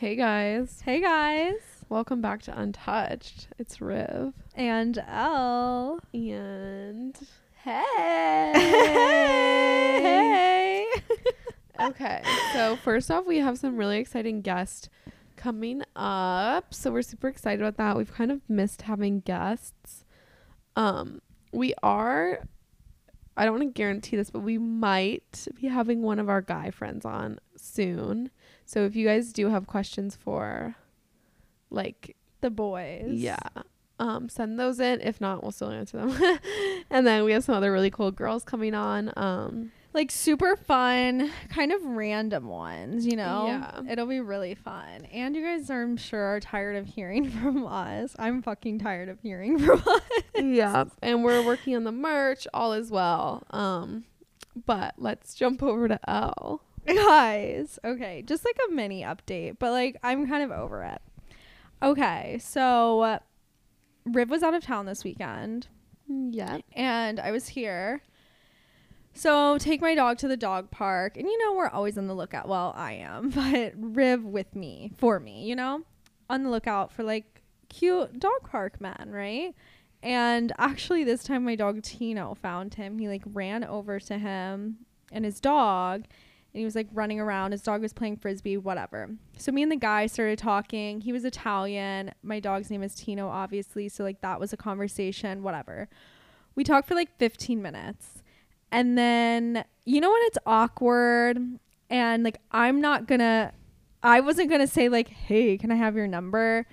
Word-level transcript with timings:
Hey 0.00 0.16
guys, 0.16 0.80
Hey 0.82 0.98
guys. 0.98 1.60
welcome 1.90 2.22
back 2.22 2.40
to 2.44 2.58
Untched. 2.58 3.48
It's 3.58 3.82
Riv 3.82 4.32
And 4.54 4.96
Elle. 5.06 6.00
and 6.14 7.18
Hey. 7.62 7.84
hey. 8.54 10.00
hey. 10.00 10.86
okay, 11.78 12.22
so 12.54 12.76
first 12.76 13.10
off, 13.10 13.26
we 13.26 13.40
have 13.40 13.58
some 13.58 13.76
really 13.76 13.98
exciting 13.98 14.40
guests 14.40 14.88
coming 15.36 15.82
up. 15.94 16.72
So 16.72 16.90
we're 16.90 17.02
super 17.02 17.28
excited 17.28 17.60
about 17.60 17.76
that. 17.76 17.98
We've 17.98 18.10
kind 18.10 18.32
of 18.32 18.40
missed 18.48 18.80
having 18.80 19.20
guests. 19.20 20.06
Um, 20.76 21.20
we 21.52 21.74
are. 21.82 22.42
I 23.36 23.44
don't 23.44 23.58
want 23.58 23.74
to 23.74 23.78
guarantee 23.78 24.16
this, 24.16 24.30
but 24.30 24.40
we 24.40 24.56
might 24.56 25.46
be 25.60 25.68
having 25.68 26.00
one 26.00 26.18
of 26.18 26.30
our 26.30 26.40
guy 26.40 26.70
friends 26.70 27.04
on 27.04 27.38
soon. 27.58 28.30
So 28.70 28.84
if 28.84 28.94
you 28.94 29.04
guys 29.04 29.32
do 29.32 29.48
have 29.48 29.66
questions 29.66 30.14
for, 30.14 30.76
like, 31.70 32.14
The 32.40 32.50
boys. 32.50 33.08
Yeah. 33.14 33.36
Um, 33.98 34.28
send 34.28 34.60
those 34.60 34.78
in. 34.78 35.00
If 35.00 35.20
not, 35.20 35.42
we'll 35.42 35.50
still 35.50 35.70
answer 35.70 35.96
them. 35.98 36.38
and 36.90 37.04
then 37.04 37.24
we 37.24 37.32
have 37.32 37.42
some 37.42 37.56
other 37.56 37.72
really 37.72 37.90
cool 37.90 38.12
girls 38.12 38.44
coming 38.44 38.72
on. 38.72 39.12
Um, 39.16 39.72
Like 39.92 40.12
super 40.12 40.54
fun, 40.54 41.32
kind 41.48 41.72
of 41.72 41.84
random 41.84 42.46
ones, 42.46 43.04
you 43.04 43.16
know? 43.16 43.46
Yeah. 43.48 43.92
It'll 43.92 44.06
be 44.06 44.20
really 44.20 44.54
fun. 44.54 45.04
And 45.12 45.34
you 45.34 45.42
guys 45.42 45.68
are, 45.68 45.82
I'm 45.82 45.96
sure, 45.96 46.22
are 46.22 46.38
tired 46.38 46.76
of 46.76 46.86
hearing 46.86 47.28
from 47.40 47.66
us. 47.66 48.14
I'm 48.20 48.40
fucking 48.40 48.78
tired 48.78 49.08
of 49.08 49.18
hearing 49.20 49.58
from 49.58 49.82
us. 49.86 50.00
yeah. 50.40 50.84
And 51.02 51.24
we're 51.24 51.44
working 51.44 51.74
on 51.74 51.82
the 51.82 51.90
merch, 51.92 52.46
all 52.54 52.72
as 52.72 52.88
well. 52.92 53.42
Um, 53.50 54.04
but 54.64 54.94
let's 54.96 55.34
jump 55.34 55.60
over 55.60 55.88
to 55.88 55.98
L. 56.08 56.62
guys 56.94 57.78
okay 57.84 58.22
just 58.22 58.44
like 58.44 58.56
a 58.68 58.72
mini 58.72 59.02
update 59.02 59.56
but 59.58 59.70
like 59.70 59.96
i'm 60.02 60.26
kind 60.28 60.42
of 60.42 60.50
over 60.50 60.82
it. 60.82 61.00
Okay 61.82 62.38
so 62.40 63.00
uh, 63.00 63.18
riv 64.04 64.30
was 64.30 64.42
out 64.42 64.54
of 64.54 64.62
town 64.62 64.86
this 64.86 65.04
weekend. 65.04 65.68
Yeah. 66.08 66.58
and 66.72 67.20
i 67.20 67.30
was 67.30 67.48
here. 67.48 68.02
So 69.12 69.58
take 69.58 69.80
my 69.80 69.94
dog 69.94 70.18
to 70.18 70.28
the 70.28 70.36
dog 70.36 70.70
park 70.70 71.16
and 71.16 71.26
you 71.26 71.38
know 71.44 71.54
we're 71.54 71.68
always 71.68 71.98
on 71.98 72.06
the 72.06 72.14
lookout. 72.14 72.48
Well 72.48 72.72
i 72.76 72.92
am 72.92 73.30
but 73.34 73.72
riv 73.76 74.24
with 74.24 74.54
me 74.54 74.92
for 74.98 75.20
me 75.20 75.44
you 75.44 75.56
know? 75.56 75.82
On 76.28 76.44
the 76.44 76.50
lookout 76.50 76.92
for 76.92 77.02
like 77.02 77.42
cute 77.68 78.18
dog 78.18 78.48
park 78.48 78.80
men 78.80 79.08
right? 79.08 79.54
And 80.02 80.52
actually 80.58 81.04
this 81.04 81.24
time 81.24 81.44
my 81.44 81.56
dog 81.56 81.82
tino 81.82 82.34
found 82.34 82.74
him. 82.74 82.98
He 82.98 83.08
like 83.08 83.22
ran 83.26 83.64
over 83.64 84.00
to 84.00 84.18
him 84.18 84.78
and 85.12 85.24
his 85.24 85.40
dog 85.40 86.04
and 86.52 86.58
he 86.58 86.64
was 86.64 86.74
like 86.74 86.88
running 86.92 87.20
around. 87.20 87.52
His 87.52 87.62
dog 87.62 87.80
was 87.80 87.92
playing 87.92 88.16
frisbee, 88.16 88.56
whatever. 88.56 89.08
So 89.38 89.52
me 89.52 89.62
and 89.62 89.70
the 89.70 89.76
guy 89.76 90.06
started 90.06 90.38
talking. 90.38 91.00
He 91.00 91.12
was 91.12 91.24
Italian. 91.24 92.12
My 92.22 92.40
dog's 92.40 92.70
name 92.70 92.82
is 92.82 92.94
Tino, 92.94 93.28
obviously. 93.28 93.88
So 93.88 94.02
like 94.04 94.20
that 94.22 94.40
was 94.40 94.52
a 94.52 94.56
conversation, 94.56 95.42
whatever. 95.42 95.88
We 96.56 96.64
talked 96.64 96.88
for 96.88 96.94
like 96.94 97.16
15 97.18 97.62
minutes. 97.62 98.22
And 98.72 98.96
then 98.98 99.64
you 99.84 100.00
know 100.00 100.10
when 100.10 100.20
it's 100.24 100.38
awkward 100.46 101.38
and 101.88 102.22
like 102.22 102.38
I'm 102.52 102.80
not 102.80 103.06
gonna 103.06 103.52
I 104.02 104.20
wasn't 104.20 104.50
gonna 104.50 104.66
say 104.66 104.88
like, 104.88 105.08
hey, 105.08 105.58
can 105.58 105.70
I 105.70 105.76
have 105.76 105.94
your 105.96 106.06
number? 106.06 106.66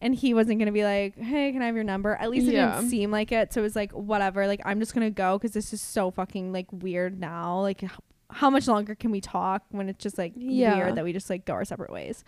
And 0.00 0.14
he 0.14 0.32
wasn't 0.32 0.58
gonna 0.60 0.72
be 0.72 0.84
like, 0.84 1.16
hey, 1.18 1.50
can 1.52 1.60
I 1.62 1.66
have 1.66 1.74
your 1.74 1.84
number? 1.84 2.14
At 2.14 2.30
least 2.30 2.46
it 2.48 2.54
Yeah. 2.54 2.76
didn't 2.76 2.90
seem 2.90 3.10
like 3.10 3.32
it. 3.32 3.52
So 3.52 3.60
it 3.60 3.64
was 3.64 3.74
like, 3.76 3.92
whatever. 3.92 4.46
Like 4.46 4.60
I'm 4.64 4.78
just 4.78 4.94
gonna 4.94 5.10
go 5.10 5.38
because 5.38 5.52
this 5.52 5.72
is 5.72 5.80
so 5.80 6.10
fucking 6.10 6.52
like 6.52 6.66
weird 6.72 7.18
now. 7.18 7.60
Like 7.60 7.82
how 8.30 8.50
much 8.50 8.68
longer 8.68 8.94
can 8.94 9.10
we 9.10 9.20
talk 9.20 9.62
when 9.70 9.88
it's 9.88 10.02
just 10.02 10.18
like 10.18 10.32
Yeah. 10.36 10.76
weird 10.76 10.94
that 10.96 11.04
we 11.04 11.12
just 11.12 11.30
like 11.30 11.44
go 11.44 11.54
our 11.54 11.64
separate 11.64 11.90
ways? 11.92 12.24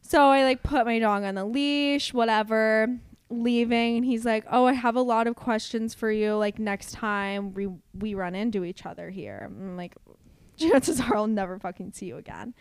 So 0.00 0.28
I 0.28 0.44
like 0.44 0.62
put 0.62 0.84
my 0.84 0.98
dog 0.98 1.22
on 1.22 1.34
the 1.36 1.44
leash, 1.44 2.12
whatever, 2.12 2.88
leaving, 3.30 3.96
and 3.98 4.04
he's 4.04 4.24
like, 4.24 4.44
"Oh, 4.50 4.66
I 4.66 4.74
have 4.74 4.96
a 4.96 5.00
lot 5.02 5.26
of 5.26 5.34
questions 5.34 5.94
for 5.94 6.10
you. 6.10 6.34
Like 6.36 6.58
next 6.58 6.92
time 6.92 7.54
we 7.54 7.68
we 7.98 8.14
run 8.14 8.34
into 8.34 8.64
each 8.64 8.84
other 8.84 9.08
here." 9.10 9.42
I'm 9.46 9.76
like, 9.76 9.94
chances 10.56 11.00
are 11.00 11.16
I'll 11.16 11.26
never 11.26 11.58
fucking 11.58 11.92
see 11.92 12.06
you 12.06 12.16
again. 12.18 12.54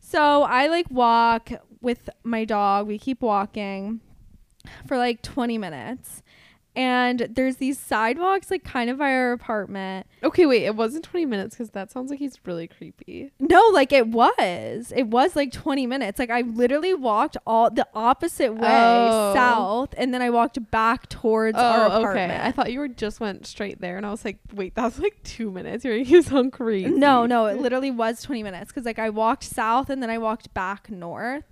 So 0.00 0.42
I 0.44 0.68
like 0.68 0.90
walk 0.90 1.50
with 1.82 2.08
my 2.24 2.44
dog. 2.46 2.86
We 2.86 2.98
keep 2.98 3.20
walking 3.20 4.00
for 4.86 4.96
like 4.96 5.20
20 5.22 5.58
minutes. 5.58 6.22
And 6.76 7.26
there's 7.34 7.56
these 7.56 7.80
sidewalks 7.80 8.48
like 8.48 8.62
kind 8.62 8.90
of 8.90 8.98
by 8.98 9.12
our 9.12 9.32
apartment. 9.32 10.06
Okay, 10.22 10.46
wait. 10.46 10.62
It 10.62 10.76
wasn't 10.76 11.04
20 11.04 11.26
minutes 11.26 11.56
because 11.56 11.70
that 11.70 11.90
sounds 11.90 12.10
like 12.10 12.20
he's 12.20 12.38
really 12.46 12.68
creepy. 12.68 13.32
No, 13.40 13.60
like 13.72 13.92
it 13.92 14.06
was. 14.06 14.92
It 14.94 15.08
was 15.08 15.34
like 15.34 15.50
20 15.50 15.88
minutes. 15.88 16.20
Like 16.20 16.30
I 16.30 16.42
literally 16.42 16.94
walked 16.94 17.36
all 17.44 17.70
the 17.70 17.88
opposite 17.92 18.54
way 18.54 19.08
Oh. 19.10 19.34
south 19.34 19.94
and 19.98 20.14
then 20.14 20.22
I 20.22 20.30
walked 20.30 20.70
back 20.70 21.08
towards 21.08 21.58
our 21.58 21.86
Oh, 21.86 21.98
apartment. 22.02 22.30
okay. 22.32 22.46
I 22.48 22.52
thought 22.52 22.70
you 22.72 22.78
were 22.78 22.86
just 22.88 23.18
went 23.18 23.46
straight 23.46 23.80
there, 23.80 23.96
and 23.96 24.06
I 24.06 24.10
was 24.12 24.24
like, 24.24 24.38
wait, 24.54 24.76
that's 24.76 25.00
like 25.00 25.20
two 25.24 25.50
minutes. 25.50 25.84
You're 25.84 25.96
you 25.96 26.22
sound 26.22 26.52
crazy. 26.52 26.88
No, 26.90 27.26
no, 27.26 27.46
it 27.46 27.58
literally 27.60 27.90
was 27.90 28.22
20 28.22 28.44
minutes 28.44 28.70
cuz 28.70 28.84
like 28.84 29.00
I 29.00 29.10
walked 29.10 29.42
south 29.42 29.90
and 29.90 30.00
then 30.00 30.08
I 30.10 30.18
walked 30.18 30.54
back 30.54 30.88
north. 30.88 31.44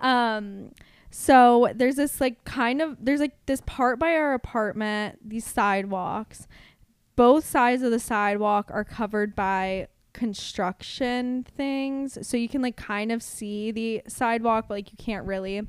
Um 0.00 0.70
so 1.14 1.70
there's 1.74 1.96
this 1.96 2.22
like 2.22 2.42
kind 2.44 2.80
of 2.80 2.96
there's 2.98 3.20
like 3.20 3.36
this 3.44 3.60
part 3.66 3.98
by 3.98 4.14
our 4.14 4.32
apartment, 4.32 5.18
these 5.28 5.44
sidewalks. 5.44 6.48
Both 7.16 7.44
sides 7.44 7.82
of 7.82 7.90
the 7.90 7.98
sidewalk 7.98 8.70
are 8.72 8.82
covered 8.82 9.36
by 9.36 9.88
construction 10.14 11.44
things. 11.54 12.26
So 12.26 12.38
you 12.38 12.48
can 12.48 12.62
like 12.62 12.76
kind 12.76 13.12
of 13.12 13.22
see 13.22 13.70
the 13.70 14.00
sidewalk, 14.08 14.66
but 14.68 14.74
like 14.74 14.90
you 14.90 14.96
can't 14.96 15.26
really. 15.26 15.60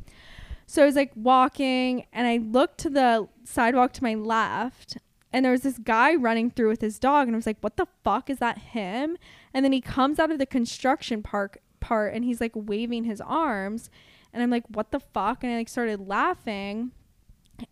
So 0.66 0.82
I 0.82 0.86
was 0.86 0.96
like 0.96 1.12
walking 1.14 2.06
and 2.14 2.26
I 2.26 2.38
looked 2.38 2.78
to 2.80 2.90
the 2.90 3.28
sidewalk 3.44 3.92
to 3.94 4.04
my 4.04 4.16
left 4.16 4.98
and 5.34 5.44
there 5.44 5.52
was 5.52 5.64
this 5.64 5.78
guy 5.78 6.16
running 6.16 6.52
through 6.52 6.70
with 6.70 6.80
his 6.80 7.00
dog 7.00 7.28
and 7.28 7.36
I 7.36 7.38
was 7.38 7.46
like, 7.46 7.60
"What 7.60 7.76
the 7.76 7.88
fuck 8.06 8.30
is 8.30 8.38
that 8.40 8.60
him?" 8.60 9.18
And 9.54 9.66
then 9.66 9.74
he 9.74 9.82
comes 9.82 10.20
out 10.20 10.32
of 10.32 10.40
the 10.40 10.46
construction 10.46 11.22
park 11.22 11.58
part 11.82 12.14
and 12.14 12.24
he's 12.24 12.40
like 12.40 12.54
waving 12.56 13.04
his 13.04 13.20
arms 13.20 13.90
and 14.34 14.42
I'm 14.42 14.50
like, 14.50 14.66
"What 14.68 14.92
the 14.92 15.00
fuck?" 15.00 15.44
And 15.44 15.54
I 15.54 15.58
like 15.58 15.70
started 15.70 16.00
laughing. 16.00 16.92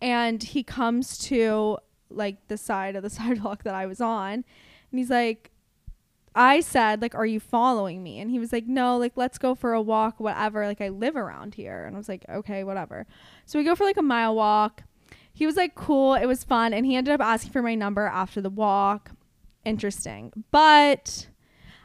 And 0.00 0.42
he 0.42 0.62
comes 0.62 1.18
to 1.18 1.78
like 2.08 2.48
the 2.48 2.56
side 2.56 2.96
of 2.96 3.02
the 3.02 3.10
sidewalk 3.18 3.64
that 3.64 3.74
I 3.74 3.86
was 3.86 4.00
on. 4.00 4.32
And 4.32 4.98
he's 4.98 5.10
like 5.10 5.50
I 6.34 6.60
said 6.60 7.02
like 7.02 7.14
are 7.14 7.26
you 7.26 7.40
following 7.40 8.02
me? 8.02 8.18
And 8.18 8.30
he 8.30 8.38
was 8.38 8.52
like 8.52 8.66
no 8.66 8.96
like 8.96 9.12
let's 9.16 9.38
go 9.38 9.54
for 9.54 9.72
a 9.72 9.82
walk 9.82 10.20
whatever. 10.20 10.66
Like 10.66 10.80
I 10.80 10.88
live 10.88 11.16
around 11.16 11.54
here. 11.54 11.84
And 11.84 11.96
I 11.96 11.98
was 11.98 12.08
like 12.08 12.24
okay 12.28 12.64
whatever. 12.64 13.06
So 13.44 13.58
we 13.58 13.64
go 13.64 13.74
for 13.74 13.84
like 13.84 13.96
a 13.96 14.02
mile 14.02 14.34
walk. 14.34 14.84
He 15.32 15.46
was 15.46 15.56
like 15.56 15.74
cool 15.74 16.14
it 16.14 16.26
was 16.26 16.44
fun. 16.44 16.72
And 16.72 16.86
he 16.86 16.96
ended 16.96 17.14
up 17.14 17.20
asking 17.20 17.52
for 17.52 17.62
my 17.62 17.74
number 17.74 18.06
after 18.06 18.40
the 18.40 18.50
walk. 18.50 19.10
Interesting. 19.64 20.32
But 20.50 21.28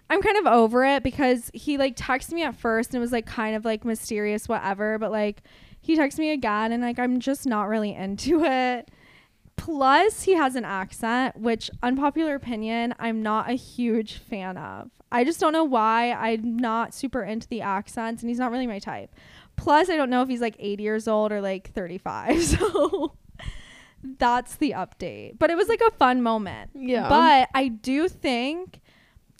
i'm 0.10 0.22
kind 0.22 0.38
of 0.38 0.46
over 0.48 0.86
it 0.86 1.04
because 1.04 1.52
he 1.54 1.78
like 1.78 1.96
texted 1.96 2.34
me 2.34 2.44
at 2.44 2.56
first 2.56 2.90
and 2.92 2.98
it 2.98 3.00
was 3.02 3.12
like 3.12 3.26
kind 3.26 3.56
of 3.56 3.66
like 3.66 3.84
mysterious 3.86 4.48
whatever 4.48 4.98
but 4.98 5.12
like 5.12 5.42
he 5.80 5.98
texted 5.98 6.20
me 6.20 6.32
again 6.32 6.72
and 6.72 6.82
like 6.84 7.00
i'm 7.00 7.20
just 7.20 7.46
not 7.46 7.68
really 7.68 7.94
into 7.94 8.44
it. 8.44 8.90
Plus 9.56 10.24
he 10.24 10.34
has 10.34 10.56
an 10.56 10.64
accent 10.66 11.36
which 11.36 11.70
unpopular 11.82 12.36
opinion 12.36 12.94
i'm 13.00 13.24
not 13.24 13.50
a 13.50 13.54
huge 13.54 14.18
fan 14.18 14.56
of. 14.58 14.90
I 15.12 15.24
just 15.24 15.40
don't 15.40 15.54
know 15.54 15.64
why 15.64 16.12
i'm 16.12 16.58
not 16.58 16.94
super 16.94 17.24
into 17.24 17.48
the 17.48 17.62
accents 17.62 18.22
and 18.22 18.30
he's 18.30 18.38
not 18.40 18.52
really 18.52 18.68
my 18.68 18.80
type. 18.80 19.14
Plus 19.56 19.90
i 19.90 19.98
don't 19.98 20.10
know 20.10 20.22
if 20.22 20.30
he's 20.30 20.42
like 20.42 20.56
80 20.60 20.84
years 20.84 21.08
old 21.08 21.32
or 21.32 21.42
like 21.42 21.72
35 21.74 22.44
so 22.44 23.14
that's 24.20 24.56
the 24.58 24.72
update. 24.72 25.40
But 25.40 25.50
it 25.50 25.58
was 25.58 25.68
like 25.68 25.82
a 25.82 25.92
fun 25.92 26.22
moment. 26.22 26.72
Yeah. 26.76 27.10
but 27.10 27.50
i 27.56 27.68
do 27.68 28.08
think 28.08 28.80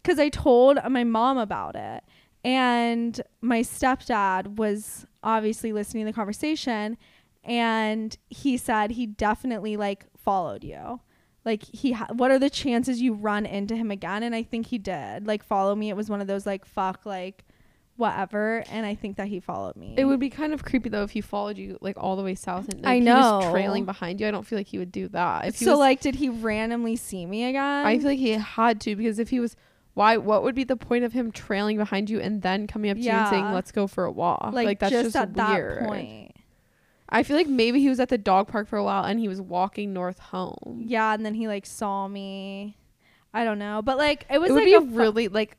because 0.08 0.20
i 0.20 0.30
told 0.30 0.80
my 0.90 1.04
mom 1.04 1.38
about 1.38 1.76
it. 1.76 2.02
And 2.46 3.20
my 3.42 3.60
stepdad 3.60 4.56
was 4.56 5.06
obviously 5.22 5.74
listening 5.74 6.06
to 6.06 6.12
the 6.12 6.16
conversation 6.16 6.98
and 7.44 8.18
he 8.30 8.56
said 8.56 8.92
he 8.92 9.06
definitely 9.06 9.76
like 9.76 10.06
followed 10.18 10.64
you. 10.64 11.02
Like 11.44 11.64
he 11.64 11.92
ha- 11.92 12.08
what 12.14 12.32
are 12.32 12.40
the 12.40 12.50
chances 12.50 13.02
you 13.02 13.14
run 13.14 13.46
into 13.46 13.76
him 13.76 13.92
again? 13.92 14.24
And 14.24 14.34
i 14.34 14.44
think 14.44 14.68
he 14.68 14.78
did. 14.78 15.28
Like 15.28 15.44
follow 15.44 15.76
me. 15.76 15.90
It 15.90 15.98
was 15.98 16.10
one 16.10 16.22
of 16.22 16.28
those 16.28 16.46
like 16.46 16.64
fuck 16.66 17.06
like 17.06 17.44
whatever. 17.98 18.64
And 18.70 18.86
i 18.86 18.96
think 18.96 19.18
that 19.18 19.28
he 19.28 19.42
followed 19.42 19.76
me. 19.76 19.96
It 19.98 20.06
would 20.06 20.20
be 20.22 20.30
kind 20.30 20.54
of 20.54 20.64
creepy 20.64 20.88
though 20.88 21.04
if 21.04 21.12
he 21.12 21.20
followed 21.20 21.58
you 21.58 21.78
like 21.82 21.98
all 21.98 22.16
the 22.16 22.24
way 22.24 22.36
south 22.36 22.70
and 22.70 22.82
like, 22.82 22.90
I 22.90 23.00
he 23.00 23.06
was 23.10 23.52
trailing 23.52 23.84
behind 23.84 24.22
you. 24.22 24.28
I 24.28 24.32
don't 24.32 24.46
feel 24.46 24.58
like 24.58 24.68
he 24.68 24.78
would 24.78 24.92
do 24.92 25.10
that. 25.10 25.48
If 25.48 25.60
he 25.60 25.66
so 25.66 25.72
was, 25.72 25.80
like 25.80 26.00
did 26.00 26.16
he 26.16 26.30
randomly 26.30 26.96
see 26.96 27.26
me 27.26 27.44
again? 27.44 27.86
I 27.86 27.98
feel 27.98 28.08
like 28.08 28.20
he 28.20 28.32
had 28.32 28.80
to 28.82 28.96
because 28.96 29.20
if 29.20 29.30
he 29.30 29.42
was, 29.42 29.58
why? 29.98 30.18
What 30.18 30.44
would 30.44 30.56
be 30.56 30.64
the 30.64 30.78
point 30.78 31.04
of 31.04 31.14
him 31.14 31.32
trailing 31.32 31.78
behind 31.78 32.10
you 32.10 32.20
and 32.20 32.42
then 32.42 32.68
coming 32.68 32.92
up 32.92 32.98
to 32.98 33.04
you 33.04 33.10
and 33.10 33.30
saying, 33.30 33.52
"Let's 33.52 33.72
go 33.72 33.88
for 33.88 34.06
a 34.06 34.12
walk"? 34.12 34.54
like, 34.54 34.80
that's 34.80 34.92
just, 34.92 35.06
just, 35.06 35.16
at 35.16 35.34
weird. 35.34 35.82
that 35.82 35.88
point 35.88 36.38
I 37.10 37.24
feel 37.24 37.38
like 37.38 37.48
maybe 37.48 37.80
he 37.80 37.90
was 37.90 38.00
at 38.00 38.10
the 38.10 38.18
dog 38.18 38.48
park 38.48 38.68
for 38.68 38.78
a 38.78 38.84
while 38.84 39.04
and 39.04 39.20
he 39.20 39.28
was 39.28 39.40
walking 39.40 39.94
north 39.94 40.20
home. 40.20 40.84
yeah 40.86 41.14
and 41.14 41.26
then 41.26 41.34
he 41.34 41.48
like 41.48 41.66
saw 41.66 42.08
me 42.08 42.78
i 43.34 43.44
don't 43.44 43.60
know 43.60 43.82
but 43.82 43.98
like 43.98 44.26
it 44.30 44.40
was 44.40 44.50
it 44.50 44.54
would 44.54 44.60
like 44.60 44.66
be 44.66 44.74
a 44.74 44.82
fu- 44.82 44.88
really 44.88 45.28
like, 45.28 45.58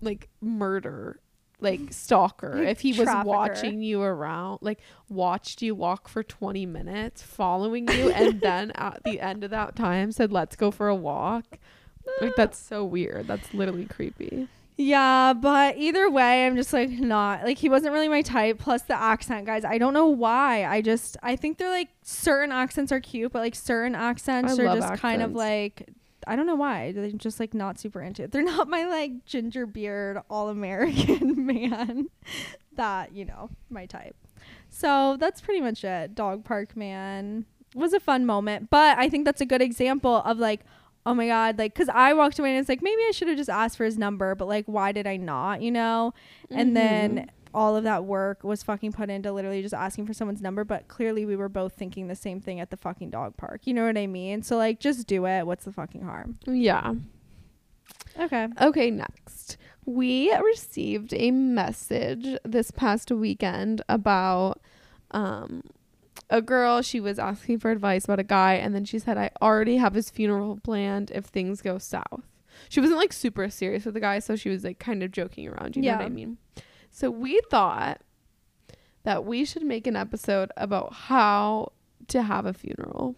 like 0.00 0.28
murder 0.40 1.20
like 1.60 1.92
stalker 1.92 2.54
Like 2.56 2.68
if 2.68 2.80
he 2.80 2.92
was 2.92 3.08
watching 3.24 3.82
you 3.82 4.02
around 4.02 4.60
like 4.62 4.80
watched 5.08 5.60
you 5.60 5.74
walk 5.74 6.08
for 6.08 6.22
20 6.22 6.64
minutes 6.66 7.22
following 7.22 7.86
you 7.88 8.10
and 8.14 8.40
then 8.40 8.72
at 8.74 9.02
the 9.04 9.20
end 9.20 9.44
of 9.44 9.50
that 9.50 9.76
time 9.76 10.10
said 10.12 10.32
let's 10.32 10.56
go 10.56 10.70
for 10.70 10.88
a 10.88 10.94
walk 10.94 11.58
like 12.20 12.34
that's 12.36 12.58
so 12.58 12.84
weird 12.84 13.26
that's 13.26 13.52
literally 13.54 13.86
creepy 13.86 14.48
Yeah, 14.76 15.34
but 15.34 15.76
either 15.76 16.08
way, 16.08 16.46
I'm 16.46 16.56
just 16.56 16.72
like 16.72 16.88
not 16.88 17.44
like 17.44 17.58
he 17.58 17.68
wasn't 17.68 17.92
really 17.92 18.08
my 18.08 18.22
type. 18.22 18.58
Plus 18.58 18.80
the 18.80 18.98
accent, 18.98 19.44
guys. 19.44 19.62
I 19.62 19.76
don't 19.76 19.92
know 19.92 20.06
why. 20.06 20.64
I 20.64 20.80
just 20.80 21.18
I 21.22 21.36
think 21.36 21.58
they're 21.58 21.68
like 21.68 21.90
certain 22.02 22.50
accents 22.50 22.90
are 22.90 22.98
cute, 23.00 23.30
but 23.30 23.40
like 23.40 23.54
certain 23.54 23.94
accents 23.94 24.58
I 24.58 24.62
are 24.62 24.74
just 24.76 24.94
kind 24.94 25.20
of 25.20 25.32
like 25.34 25.90
I 26.26 26.36
don't 26.36 26.46
know 26.46 26.54
why. 26.54 26.92
They're 26.92 27.10
just 27.10 27.40
like 27.40 27.54
not 27.54 27.78
super 27.78 28.00
into 28.00 28.22
it. 28.22 28.32
They're 28.32 28.42
not 28.42 28.68
my 28.68 28.84
like 28.86 29.24
ginger 29.26 29.66
beard 29.66 30.18
all 30.30 30.48
American 30.48 31.46
man 31.52 32.08
that, 32.76 33.12
you 33.14 33.24
know, 33.24 33.50
my 33.68 33.86
type. 33.86 34.16
So 34.68 35.16
that's 35.18 35.40
pretty 35.40 35.60
much 35.60 35.84
it. 35.84 36.14
Dog 36.14 36.44
park 36.44 36.76
man 36.76 37.46
was 37.74 37.92
a 37.92 38.00
fun 38.00 38.26
moment, 38.26 38.70
but 38.70 38.98
I 38.98 39.08
think 39.08 39.24
that's 39.24 39.40
a 39.40 39.46
good 39.46 39.62
example 39.62 40.16
of 40.24 40.38
like 40.38 40.60
oh 41.06 41.14
my 41.14 41.26
god 41.26 41.58
like 41.58 41.72
because 41.74 41.88
i 41.88 42.12
walked 42.12 42.38
away 42.38 42.50
and 42.50 42.58
it's 42.60 42.68
like 42.68 42.82
maybe 42.82 43.00
i 43.08 43.10
should 43.10 43.28
have 43.28 43.36
just 43.36 43.48
asked 43.50 43.76
for 43.76 43.84
his 43.84 43.96
number 43.98 44.34
but 44.34 44.46
like 44.46 44.64
why 44.66 44.92
did 44.92 45.06
i 45.06 45.16
not 45.16 45.62
you 45.62 45.70
know? 45.70 46.12
And 46.50 46.70
Mhm. 46.70 46.74
then 46.74 47.26
all 47.52 47.74
of 47.74 47.82
that 47.84 48.04
work 48.04 48.44
was 48.44 48.62
fucking 48.62 48.92
put 48.92 49.10
into 49.10 49.32
literally 49.32 49.60
just 49.62 49.74
asking 49.74 50.06
for 50.06 50.12
someone's 50.12 50.40
number 50.42 50.62
but 50.62 50.86
clearly 50.88 51.24
we 51.26 51.34
were 51.36 51.48
both 51.48 51.72
thinking 51.72 52.06
the 52.06 52.14
same 52.14 52.40
thing 52.40 52.60
at 52.60 52.70
the 52.70 52.76
fucking 52.76 53.10
dog 53.10 53.36
park 53.36 53.62
you 53.66 53.74
know 53.74 53.84
what 53.86 53.96
i 53.98 54.06
mean? 54.06 54.42
So 54.42 54.56
like 54.56 54.78
just 54.78 55.06
do 55.06 55.26
it 55.26 55.46
what's 55.46 55.64
the 55.64 55.72
fucking 55.72 56.02
harm? 56.02 56.38
Yeah. 56.46 56.94
Okay. 58.18 58.48
Okay, 58.60 58.90
next. 58.90 59.56
We 59.86 60.34
received 60.36 61.14
a 61.14 61.30
message 61.30 62.36
this 62.44 62.70
past 62.70 63.10
weekend 63.10 63.82
about 63.88 64.60
um 65.12 65.62
a 66.30 66.40
girl 66.40 66.80
she 66.80 67.00
was 67.00 67.18
asking 67.18 67.58
for 67.58 67.70
advice 67.70 68.04
about 68.04 68.18
a 68.20 68.24
guy 68.24 68.54
and 68.54 68.74
then 68.74 68.84
she 68.84 68.98
said 68.98 69.18
I 69.18 69.30
already 69.42 69.76
have 69.78 69.94
his 69.94 70.10
funeral 70.10 70.58
planned 70.62 71.10
if 71.10 71.24
things 71.26 71.60
go 71.60 71.76
south. 71.78 72.22
She 72.68 72.80
wasn't 72.80 72.98
like 72.98 73.12
super 73.12 73.48
serious 73.50 73.84
with 73.84 73.94
the 73.94 74.00
guy 74.00 74.18
so 74.20 74.36
she 74.36 74.48
was 74.48 74.64
like 74.64 74.78
kind 74.78 75.02
of 75.02 75.10
joking 75.10 75.48
around, 75.48 75.76
you 75.76 75.82
know 75.82 75.92
what 75.96 76.02
I 76.06 76.08
mean? 76.08 76.38
So 76.90 77.10
we 77.10 77.40
thought 77.50 78.00
that 79.02 79.24
we 79.24 79.44
should 79.44 79.62
make 79.64 79.86
an 79.86 79.96
episode 79.96 80.50
about 80.56 80.92
how 80.92 81.72
to 82.08 82.22
have 82.22 82.44
a 82.46 82.52
funeral. 82.52 83.14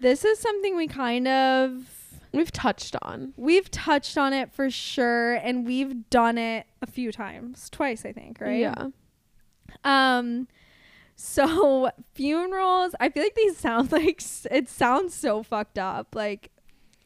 this 0.00 0.24
is 0.24 0.38
something 0.38 0.76
we 0.76 0.86
kind 0.88 1.26
of 1.28 1.88
We've 2.32 2.50
touched 2.50 2.96
on. 3.02 3.32
we've 3.36 3.70
touched 3.70 4.18
on 4.18 4.32
it 4.32 4.52
for 4.52 4.68
sure 4.68 5.34
and 5.34 5.64
we've 5.64 6.10
done 6.10 6.36
it 6.36 6.66
a 6.82 6.86
few 6.86 7.12
times 7.12 7.70
twice 7.70 8.04
i 8.04 8.12
think 8.12 8.40
right 8.40 8.58
Yeah. 8.58 8.88
Um, 9.84 10.48
so 11.16 11.90
funerals, 12.14 12.94
I 13.00 13.08
feel 13.08 13.22
like 13.22 13.34
these 13.34 13.56
sound 13.56 13.92
like 13.92 14.22
it 14.50 14.68
sounds 14.68 15.14
so 15.14 15.42
fucked 15.42 15.78
up. 15.78 16.14
Like 16.14 16.50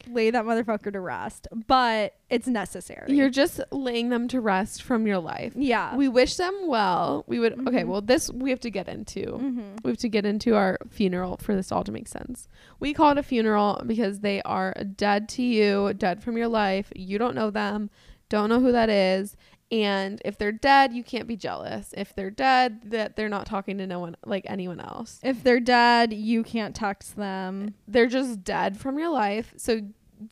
lay 0.07 0.31
that 0.31 0.45
motherfucker 0.45 0.91
to 0.93 0.99
rest, 0.99 1.47
but 1.67 2.15
it's 2.29 2.47
necessary. 2.47 3.13
You're 3.13 3.29
just 3.29 3.59
laying 3.71 4.09
them 4.09 4.27
to 4.29 4.39
rest 4.39 4.81
from 4.81 5.05
your 5.05 5.19
life. 5.19 5.51
yeah. 5.55 5.95
We 5.95 6.07
wish 6.07 6.35
them 6.37 6.53
well. 6.67 7.25
We 7.27 7.37
would 7.39 7.53
okay, 7.67 7.83
Mhm. 7.83 7.87
well 7.87 8.01
this 8.01 8.31
we 8.31 8.49
have 8.49 8.61
to 8.61 8.69
get 8.71 8.87
into. 8.87 9.19
mm-hmm. 9.25 9.75
We 9.83 9.91
have 9.91 9.97
to 9.99 10.09
get 10.09 10.25
into 10.25 10.55
our 10.55 10.79
funeral 10.89 11.37
for 11.37 11.53
this 11.53 11.71
all 11.71 11.83
to 11.83 11.91
make 11.91 12.07
sense. 12.07 12.47
We 12.79 12.93
call 12.93 13.11
it 13.11 13.17
a 13.17 13.23
funeral 13.23 13.83
because 13.85 14.21
they 14.21 14.41
are 14.43 14.73
dead 14.95 15.27
to 15.29 15.43
you, 15.43 15.93
dead 15.93 16.23
from 16.23 16.37
your 16.37 16.47
life. 16.47 16.91
You 16.95 17.17
don't 17.19 17.35
know 17.35 17.51
them, 17.51 17.89
don't 18.29 18.49
know 18.49 18.61
who 18.61 18.71
that 18.71 18.89
is. 18.89 19.35
And 19.71 20.19
if 20.25 20.37
they're 20.37 20.51
dead, 20.51 20.93
you 20.93 21.03
can't 21.03 21.27
be 21.27 21.35
jealous. 21.35 21.93
If 21.95 22.15
they're 22.15 22.31
dead, 22.31 22.89
that 22.91 23.15
they're 23.15 23.29
not 23.29 23.45
talking 23.45 23.77
to 23.77 23.85
no 23.85 23.99
one 23.99 24.15
like 24.25 24.45
anyone 24.47 24.79
else. 24.79 25.19
If 25.21 25.43
they're 25.43 25.59
dead, 25.59 26.11
you 26.11 26.43
can't 26.43 26.75
text 26.75 27.15
them. 27.15 27.65
Eh, 27.67 27.71
they're 27.87 28.07
just 28.07 28.43
dead 28.43 28.77
from 28.79 28.97
your 28.97 29.09
life. 29.09 29.53
So 29.57 29.81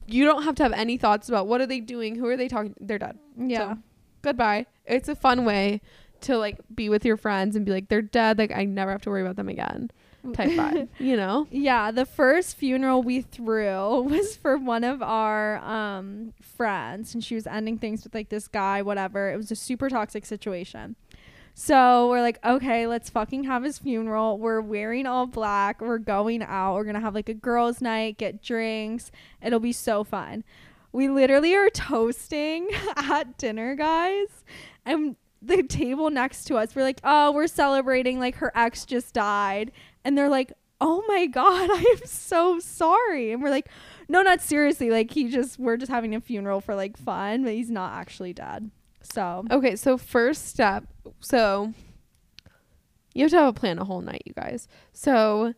you 0.07 0.25
don't 0.25 0.44
have 0.44 0.56
to 0.56 0.63
have 0.63 0.74
any 0.74 0.98
thoughts 0.98 1.30
about 1.30 1.48
what 1.48 1.62
are 1.62 1.68
they 1.68 1.80
doing, 1.80 2.16
who 2.16 2.28
are 2.28 2.38
they 2.38 2.48
talking 2.48 2.74
they're 2.80 2.98
dead. 2.98 3.18
Yeah. 3.38 3.75
goodbye. 4.22 4.66
It's 4.86 5.07
a 5.07 5.16
fun 5.16 5.45
way 5.45 5.81
to 6.22 6.38
like 6.38 6.57
be 6.74 6.90
with 6.90 7.06
your 7.06 7.18
friends 7.18 7.56
and 7.56 7.66
be 7.66 7.72
like 7.72 7.90
they're 7.90 8.01
dead. 8.01 8.40
Like 8.40 8.51
I 8.51 8.66
never 8.66 8.92
have 8.92 9.01
to 9.04 9.10
worry 9.10 9.22
about 9.22 9.36
them 9.36 9.50
again. 9.50 9.92
Type 10.34 10.52
vibe, 10.52 10.88
you 11.00 11.16
know. 11.16 11.48
Yeah, 11.52 11.92
the 11.92 12.06
first 12.06 12.58
funeral 12.58 13.02
we 13.04 13.22
threw 13.22 14.02
was 14.10 14.36
for 14.36 14.58
one 14.58 14.84
of 14.84 15.02
our 15.02 15.58
um 15.60 16.34
friends 16.42 17.14
and 17.14 17.24
she 17.24 17.36
was 17.36 17.48
ending 17.48 17.78
things 17.78 18.04
with 18.04 18.14
like 18.14 18.30
this 18.30 18.48
guy, 18.48 18.82
whatever. 18.82 19.32
It 19.32 19.38
was 19.38 19.52
a 19.52 19.56
super 19.56 19.90
toxic 19.90 20.26
situation. 20.26 20.96
So 21.60 22.08
we're 22.10 22.22
like, 22.22 22.38
okay, 22.46 22.86
let's 22.86 23.10
fucking 23.10 23.46
have 23.46 23.64
his 23.64 23.80
funeral. 23.80 24.38
We're 24.38 24.62
wearing 24.62 25.08
all 25.08 25.26
black. 25.26 25.82
We're 25.82 25.98
going 25.98 26.44
out. 26.44 26.76
We're 26.76 26.84
gonna 26.84 27.00
have 27.00 27.16
like 27.16 27.30
a 27.30 27.34
girls' 27.34 27.82
night, 27.82 28.20
get 28.20 28.44
drinks. 28.44 29.12
It'll 29.42 29.60
be 29.60 29.72
so 29.72 30.04
fun. 30.04 30.44
We 30.92 31.10
literally 31.10 31.56
are 31.56 31.70
toasting 31.72 32.70
at 32.96 33.38
dinner, 33.38 33.76
guys. 33.76 34.28
And 34.86 35.16
the 35.42 35.63
table 35.63 36.10
next 36.10 36.45
to 36.45 36.56
us, 36.56 36.75
we're 36.75 36.84
like, 36.84 37.00
oh, 37.04 37.31
we're 37.31 37.48
celebrating 37.48 38.19
like 38.19 38.36
her 38.38 38.51
ex 38.56 38.86
just 38.86 39.13
died. 39.13 39.72
And 40.04 40.18
they're 40.18 40.30
like, 40.30 40.54
oh 40.80 41.04
my 41.07 41.25
God, 41.31 41.69
I 41.72 41.95
am 42.00 42.06
so 42.07 42.60
sorry. 42.60 43.31
And 43.31 43.42
we're 43.42 43.50
like, 43.50 43.68
no, 44.10 44.22
not 44.22 44.42
seriously. 44.42 44.89
Like, 44.89 45.12
he 45.12 45.30
just, 45.30 45.60
we're 45.60 45.78
just 45.78 45.92
having 45.92 46.16
a 46.16 46.22
funeral 46.22 46.62
for 46.62 46.75
like 46.75 46.98
fun, 46.98 47.44
but 47.44 47.54
he's 47.54 47.69
not 47.72 47.94
actually 47.94 48.34
dead. 48.34 48.72
So, 49.01 49.45
Okay, 49.51 49.75
so 49.75 49.98
first 49.98 50.48
step. 50.48 50.86
So 51.19 51.74
you 53.13 53.24
have 53.24 53.31
to 53.31 53.38
have 53.38 53.48
a 53.48 53.54
plan 53.54 53.80
a 53.80 53.86
whole 53.86 54.01
night, 54.01 54.24
you 54.25 54.33
guys. 54.33 54.68
So 54.94 55.54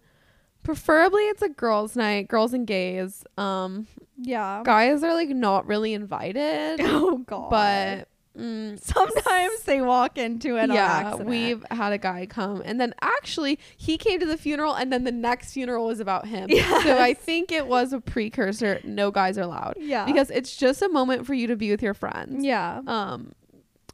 preferably 0.63 1.23
it's 1.23 1.41
a 1.41 1.49
girls' 1.49 1.95
night, 1.95 2.27
girls 2.27 2.53
and 2.53 2.65
gays. 2.67 3.23
Um, 3.37 3.87
yeah. 4.17 4.61
guys 4.63 5.03
are 5.03 5.13
like 5.13 5.29
not 5.29 5.65
really 5.67 5.93
invited, 5.93 6.79
Oh, 6.83 7.17
God. 7.19 7.49
but. 7.49 8.07
Mm, 8.37 8.79
sometimes 8.83 9.61
they 9.63 9.81
walk 9.81 10.17
into 10.17 10.57
it 10.57 10.69
on 10.69 10.73
yeah, 10.73 11.15
we've 11.15 11.65
had 11.71 11.93
a 11.93 11.97
guy 11.97 12.25
come, 12.25 12.61
and 12.63 12.79
then 12.79 12.93
actually 13.01 13.59
he 13.75 13.97
came 13.97 14.19
to 14.19 14.25
the 14.25 14.37
funeral, 14.37 14.75
and 14.75 14.93
then 14.93 15.03
the 15.03 15.11
next 15.11 15.53
funeral 15.53 15.87
was 15.87 15.99
about 15.99 16.27
him. 16.27 16.49
Yes. 16.59 16.83
So 16.83 16.97
I 16.97 17.13
think 17.13 17.51
it 17.51 17.67
was 17.67 17.93
a 17.93 18.01
precursor. 18.01 18.81
No 18.83 19.11
guys 19.11 19.37
are 19.37 19.43
allowed 19.43 19.75
yeah. 19.79 20.05
because 20.05 20.29
it's 20.29 20.55
just 20.57 20.81
a 20.81 20.89
moment 20.89 21.25
for 21.25 21.33
you 21.33 21.47
to 21.47 21.55
be 21.55 21.71
with 21.71 21.81
your 21.81 21.93
friends. 21.93 22.43
yeah. 22.43 22.81
Um, 22.85 23.33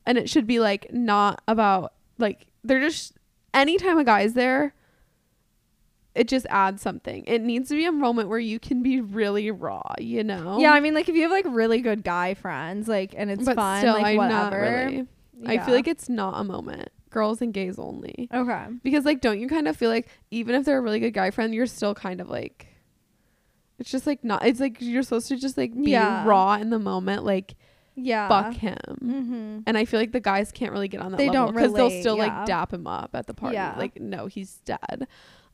and 0.06 0.18
it 0.18 0.30
should 0.30 0.48
be 0.48 0.60
like 0.60 0.92
not 0.94 1.42
about 1.48 1.94
like 2.18 2.48
they're 2.64 2.80
just 2.80 3.14
anytime 3.54 3.98
a 3.98 4.04
guy's 4.04 4.34
there. 4.34 4.74
It 6.16 6.28
just 6.30 6.46
adds 6.50 6.82
something. 6.82 7.24
It 7.28 7.42
needs 7.42 7.68
to 7.70 7.76
be 7.76 7.86
a 7.86 7.92
moment 7.92 8.30
where 8.30 8.40
you 8.40 8.58
can 8.60 8.82
be 8.82 9.02
really 9.02 9.52
raw, 9.52 9.84
you 10.00 10.24
know. 10.24 10.58
Yeah, 10.60 10.72
I 10.72 10.80
mean, 10.80 10.94
like 10.94 11.10
if 11.10 11.16
you 11.16 11.24
have 11.24 11.32
like 11.32 11.46
really 11.48 11.82
good 11.82 12.04
guy 12.04 12.34
friends, 12.36 12.88
like, 12.88 13.14
and 13.18 13.30
it's 13.30 13.44
but 13.46 13.56
fun, 13.58 13.82
still, 13.82 13.94
like 13.94 14.06
I'm 14.06 14.18
whatever. 14.18 14.62
really. 14.62 15.08
I 15.46 15.58
feel 15.58 15.74
like 15.76 15.88
it's 15.88 16.08
not 16.08 16.40
a 16.40 16.44
moment. 16.46 16.90
Girls 17.10 17.42
and 17.42 17.54
gays 17.54 17.78
only. 17.78 18.30
okay. 18.34 18.66
Because 18.84 19.04
like 19.06 19.22
don't 19.22 19.40
you 19.40 19.48
kind 19.50 19.68
of 19.68 19.76
feel 19.78 19.90
like 19.90 20.08
even 20.32 20.56
if 20.56 20.66
they're 20.66 20.78
a 20.78 20.82
really 20.82 21.00
good 21.00 21.14
guy 21.14 21.32
friend, 21.32 21.54
you're 21.54 21.66
still 21.66 21.94
kind 21.96 22.20
of 22.22 22.30
like 22.30 22.68
it's 23.78 23.92
just 23.92 24.08
like 24.08 24.24
not 24.24 24.46
it's 24.46 24.60
like 24.60 24.78
you're 24.80 25.04
supposed 25.04 25.28
to 25.28 25.36
just 25.38 25.58
like 25.58 25.74
be 25.76 25.92
Yeah. 25.92 26.26
raw 26.26 26.56
in 26.56 26.70
the 26.70 26.80
moment, 26.80 27.24
like 27.26 27.56
Yeah. 27.96 28.28
fuck 28.28 28.54
him. 28.56 28.78
Mm-hmm. 29.02 29.60
And 29.68 29.78
I 29.78 29.86
feel 29.86 30.00
like 30.00 30.12
the 30.14 30.20
guys 30.22 30.52
can't 30.52 30.72
really 30.72 30.88
get 30.90 31.02
on 31.02 31.12
that 31.12 31.18
They 31.18 31.30
level 31.30 31.52
because 31.54 31.74
they'll 31.74 31.90
still 32.02 32.18
yeah. 32.18 32.24
like 32.40 32.46
dap 32.48 32.74
him 32.74 32.88
up 32.88 33.12
at 33.14 33.28
the 33.28 33.34
party. 33.34 33.56
Yeah. 33.56 33.76
Like 33.78 34.00
no, 34.00 34.28
he's 34.28 34.58
dead. 34.66 35.08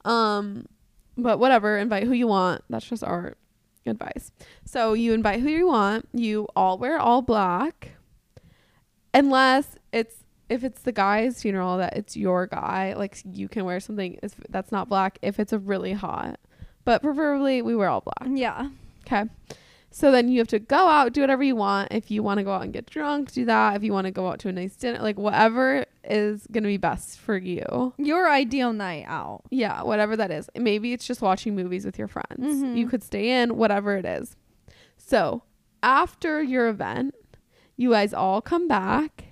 Um 0.06 0.66
but 1.18 1.40
whatever, 1.40 1.78
invite 1.78 2.04
who 2.04 2.14
you 2.14 2.28
want. 2.28 2.64
That's 2.70 2.86
just 2.86 3.04
our 3.04 3.36
advice. 3.86 4.32
So 4.66 4.94
you 4.94 5.14
invite 5.14 5.42
who 5.42 5.50
you 5.50 5.68
want. 5.68 6.08
You 6.14 6.48
all 6.56 6.78
wear 6.78 7.00
all 7.00 7.22
black. 7.22 7.92
Unless 9.14 9.76
it's 9.92 10.24
if 10.50 10.64
it's 10.64 10.82
the 10.82 10.92
guy's 10.92 11.42
funeral 11.42 11.78
that 11.78 11.96
it's 11.96 12.18
your 12.18 12.48
guy, 12.48 12.94
like 12.94 13.22
you 13.26 13.48
can 13.48 13.66
wear 13.66 13.80
something 13.80 14.20
that's 14.50 14.72
not 14.72 14.90
black 14.90 15.18
if 15.22 15.40
it's 15.40 15.54
a 15.54 15.60
really 15.60 15.94
hot. 15.94 16.40
But 16.84 17.02
preferably 17.02 17.62
we 17.62 17.76
wear 17.76 17.90
all 17.90 18.02
black. 18.02 18.30
Yeah. 18.34 18.70
Okay. 19.06 19.30
So 19.94 20.10
then 20.10 20.30
you 20.30 20.40
have 20.40 20.48
to 20.48 20.60
go 20.60 20.88
out, 20.88 21.12
do 21.12 21.20
whatever 21.20 21.44
you 21.44 21.56
want. 21.56 21.90
If 21.92 22.10
you 22.10 22.24
want 22.24 22.38
to 22.38 22.44
go 22.46 22.54
out 22.54 22.64
and 22.64 22.72
get 22.72 22.86
drunk, 22.90 23.34
do 23.34 23.44
that. 23.46 23.76
If 23.76 23.84
you 23.84 23.92
want 23.92 24.06
to 24.06 24.12
go 24.12 24.30
out 24.30 24.40
to 24.40 24.48
a 24.48 24.52
nice 24.54 24.76
dinner, 24.78 25.00
like 25.00 25.20
whatever 25.20 25.86
is 26.06 26.48
going 26.50 26.64
to 26.64 26.68
be 26.70 26.78
best 26.78 27.20
for 27.20 27.38
you. 27.38 27.94
Your 27.98 28.30
ideal 28.30 28.72
night 28.72 29.04
out. 29.08 29.44
Yeah, 29.50 29.84
whatever 29.84 30.16
that 30.16 30.32
is. 30.32 30.50
Maybe 30.56 30.94
it's 30.94 31.06
just 31.06 31.22
watching 31.22 31.56
movies 31.56 31.84
with 31.86 32.00
your 32.00 32.08
friends. 32.08 32.40
Mhm. 32.64 32.78
You 32.78 32.88
could 32.88 33.04
stay 33.04 33.42
in, 33.42 33.58
whatever 33.58 33.98
it 33.98 34.06
is. 34.06 34.38
So 34.98 35.44
after 35.84 36.42
your 36.42 36.70
event, 36.70 37.14
you 37.76 37.92
guys 37.92 38.14
all 38.14 38.42
come 38.42 38.70
back. 38.70 39.26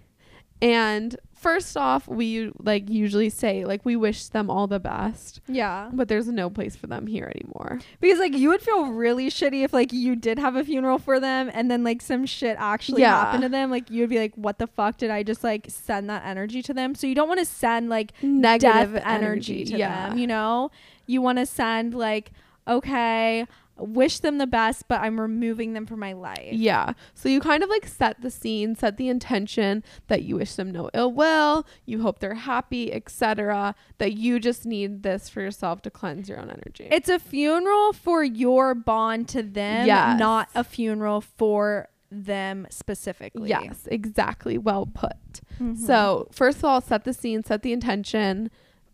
And 0.61 1.15
first 1.39 1.77
off, 1.77 2.07
we 2.07 2.51
like 2.59 2.89
usually 2.89 3.29
say 3.29 3.63
like 3.63 3.85
we 3.85 3.95
wish 3.95 4.27
them 4.27 4.49
all 4.49 4.67
the 4.67 4.79
best, 4.79 5.39
Yeah. 5.47 5.89
but 5.93 6.07
there's 6.09 6.27
no 6.27 6.49
place 6.49 6.75
for 6.75 6.87
them 6.87 7.07
here 7.07 7.31
anymore. 7.33 7.79
Because 8.01 8.19
like 8.19 8.33
you 8.33 8.49
would 8.49 8.61
feel 8.61 8.87
really 8.87 9.29
shitty 9.29 9.63
if 9.63 9.71
like 9.73 9.93
you 9.93 10.15
did 10.15 10.37
have 10.37 10.55
a 10.55 10.63
funeral 10.63 10.99
for 10.99 11.19
them 11.19 11.49
and 11.53 11.71
then 11.71 11.83
like 11.83 12.01
some 12.01 12.25
shit 12.25 12.57
actually 12.59 13.01
Yeah. 13.03 13.23
happened 13.23 13.43
to 13.43 13.49
them. 13.49 13.71
Like 13.71 13.89
you 13.89 14.01
would 14.01 14.09
be 14.09 14.19
like, 14.19 14.35
what 14.35 14.57
the 14.59 14.67
fuck 14.67 14.97
did 14.97 15.09
I 15.11 15.23
just 15.23 15.43
like 15.43 15.65
send 15.69 16.09
that 16.09 16.25
energy 16.25 16.61
to 16.63 16.73
them? 16.73 16.93
So 16.93 17.07
you 17.07 17.15
don't 17.15 17.27
want 17.29 17.39
to 17.39 17.45
send 17.45 17.89
like 17.89 18.11
Negative 18.21 18.93
death 18.93 19.03
energy, 19.05 19.63
to 19.65 19.77
yeah. 19.77 20.09
them, 20.09 20.17
you 20.17 20.27
know? 20.27 20.71
You 21.07 21.21
want 21.21 21.37
to 21.39 21.45
send 21.45 21.93
like, 21.93 22.31
okay, 22.67 23.47
wish 23.79 24.19
them 24.19 24.37
the 24.37 24.47
best, 24.47 24.87
but 24.87 25.01
I'm 25.01 25.19
removing 25.19 25.73
them 25.73 25.85
from 25.85 25.99
my 25.99 26.13
life. 26.13 26.53
Yeah. 26.53 26.93
So 27.13 27.29
you 27.29 27.39
kind 27.39 27.63
of 27.63 27.69
like 27.69 27.87
set 27.87 28.21
the 28.21 28.29
scene, 28.31 28.75
set 28.75 28.97
the 28.97 29.07
intention 29.09 29.83
that 30.07 30.23
you 30.23 30.35
wish 30.37 30.55
them 30.55 30.71
no 30.71 30.89
ill 30.93 31.11
will, 31.11 31.65
you 31.85 32.01
hope 32.01 32.19
they're 32.19 32.33
happy, 32.35 32.93
etc. 32.93 33.75
That 33.97 34.13
you 34.13 34.39
just 34.39 34.65
need 34.65 35.03
this 35.03 35.29
for 35.29 35.41
yourself 35.41 35.81
to 35.83 35.89
cleanse 35.91 36.29
your 36.29 36.39
own 36.39 36.49
energy. 36.49 36.87
It's 36.91 37.09
a 37.09 37.19
funeral 37.19 37.93
for 37.93 38.23
your 38.23 38.73
bond 38.75 39.27
to 39.29 39.43
them, 39.43 39.87
Yes. 39.87 40.19
not 40.19 40.49
a 40.55 40.63
funeral 40.63 41.21
for 41.21 41.89
them 42.11 42.65
specifically. 42.71 43.49
yes, 43.49 43.87
exactly. 43.91 44.57
Well 44.57 44.87
put. 44.87 45.11
Mhm. 45.59 45.77
So, 45.77 46.27
first 46.31 46.57
of 46.57 46.65
all, 46.65 46.81
set 46.81 47.03
the 47.03 47.13
scene, 47.13 47.43
set 47.43 47.61
the 47.61 47.71
intention, 47.71 48.49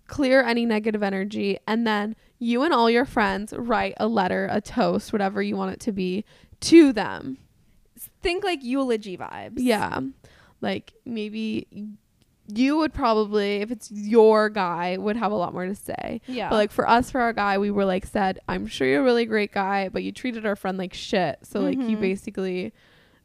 clear 0.07 0.43
any 0.43 0.65
negative 0.65 1.01
energy, 1.01 1.57
and 1.65 1.87
then 1.87 2.15
you 2.39 2.63
and 2.63 2.73
all 2.73 2.89
your 2.89 3.05
friends 3.05 3.53
write 3.57 3.93
a 3.97 4.07
letter, 4.07 4.47
a 4.51 4.61
toast, 4.61 5.13
whatever 5.13 5.41
you 5.41 5.55
want 5.55 5.71
it 5.73 5.79
to 5.81 5.91
be, 5.91 6.25
to 6.61 6.91
them. 6.93 7.37
think 8.21 8.43
like 8.43 8.63
eulogy 8.63 9.17
vibes. 9.17 9.53
Yeah. 9.57 9.99
Like 10.61 10.93
maybe 11.05 11.67
you 12.47 12.77
would 12.77 12.93
probably, 12.93 13.57
if 13.57 13.71
it's 13.71 13.89
your 13.91 14.49
guy, 14.49 14.97
would 14.97 15.15
have 15.15 15.31
a 15.31 15.35
lot 15.35 15.53
more 15.53 15.65
to 15.65 15.75
say. 15.75 16.21
Yeah. 16.27 16.49
But 16.49 16.55
like 16.55 16.71
for 16.71 16.87
us, 16.87 17.09
for 17.11 17.21
our 17.21 17.33
guy, 17.33 17.57
we 17.57 17.71
were 17.71 17.85
like 17.85 18.05
said, 18.05 18.39
I'm 18.47 18.67
sure 18.67 18.87
you're 18.87 19.01
a 19.01 19.03
really 19.03 19.25
great 19.25 19.51
guy, 19.51 19.89
but 19.89 20.03
you 20.03 20.11
treated 20.11 20.45
our 20.45 20.55
friend 20.55 20.77
like 20.77 20.93
shit. 20.93 21.39
So 21.43 21.59
like 21.61 21.77
you 21.77 21.97
Mhm. 21.97 22.01
basically 22.01 22.73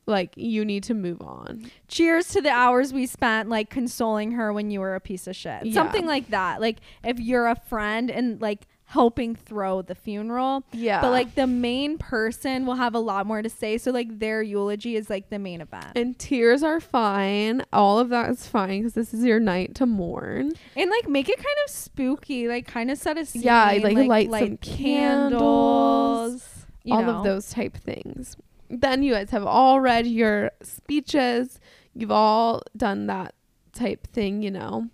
like 0.06 0.32
you 0.36 0.64
need 0.64 0.82
to 0.84 0.94
move 0.94 1.20
on. 1.20 1.70
cheers 1.88 2.28
to 2.28 2.40
the 2.40 2.48
hours 2.50 2.92
we 2.92 3.06
spent 3.06 3.48
like 3.48 3.70
consoling 3.70 4.32
her 4.32 4.52
when 4.52 4.70
you 4.70 4.80
were 4.80 4.94
a 4.94 5.00
piece 5.00 5.26
of 5.26 5.36
shit. 5.36 5.66
Yeah. 5.66 5.72
Something 5.74 6.06
like 6.06 6.28
that. 6.30 6.60
Like 6.60 6.78
if 7.04 7.20
you're 7.20 7.46
a 7.46 7.54
friend 7.56 8.10
and 8.10 8.40
like 8.40 8.66
helping 8.90 9.36
throw 9.36 9.82
the 9.82 9.94
funeral. 9.94 10.64
Yeah. 10.72 11.00
But 11.00 11.12
like 11.12 11.36
the 11.36 11.46
main 11.46 11.96
person 11.96 12.66
will 12.66 12.74
have 12.74 12.92
a 12.92 12.98
lot 12.98 13.24
more 13.24 13.40
to 13.40 13.48
say. 13.48 13.78
So 13.78 13.92
like 13.92 14.18
their 14.18 14.42
eulogy 14.42 14.96
is 14.96 15.08
like 15.08 15.30
the 15.30 15.38
main 15.38 15.60
event. 15.60 15.92
and 15.94 16.18
tears 16.18 16.64
are 16.64 16.80
fine. 16.80 17.62
All 17.72 18.00
of 18.00 18.08
that 18.08 18.30
is 18.30 18.48
fine 18.48 18.80
because 18.80 18.94
this 18.94 19.14
is 19.14 19.24
your 19.24 19.38
night 19.38 19.76
to 19.76 19.86
mourn. 19.86 20.54
And 20.74 20.90
like 20.90 21.08
make 21.08 21.28
it 21.28 21.36
kind 21.36 21.46
of 21.64 21.70
spooky, 21.70 22.48
like 22.48 22.66
kind 22.66 22.90
of 22.90 22.98
set 22.98 23.16
a 23.16 23.24
scene. 23.24 23.42
Yeah, 23.42 23.78
like, 23.80 24.08
light 24.08 24.28
some 24.28 24.56
candles, 24.56 26.44
you 26.82 26.92
all 26.92 27.02
know. 27.02 27.18
of 27.18 27.24
those 27.24 27.48
type 27.50 27.76
things. 27.76 28.36
Then 28.68 29.04
you 29.04 29.12
guys 29.12 29.30
have 29.30 29.46
all 29.46 29.80
read 29.80 30.08
your 30.08 30.50
speeches. 30.62 31.60
You've 31.94 32.10
all 32.10 32.62
done 32.76 33.06
that 33.06 33.36
type 33.72 34.08
thing, 34.08 34.42
you 34.42 34.50
know. 34.50 34.88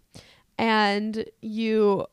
And 0.58 1.24
you 1.40 2.06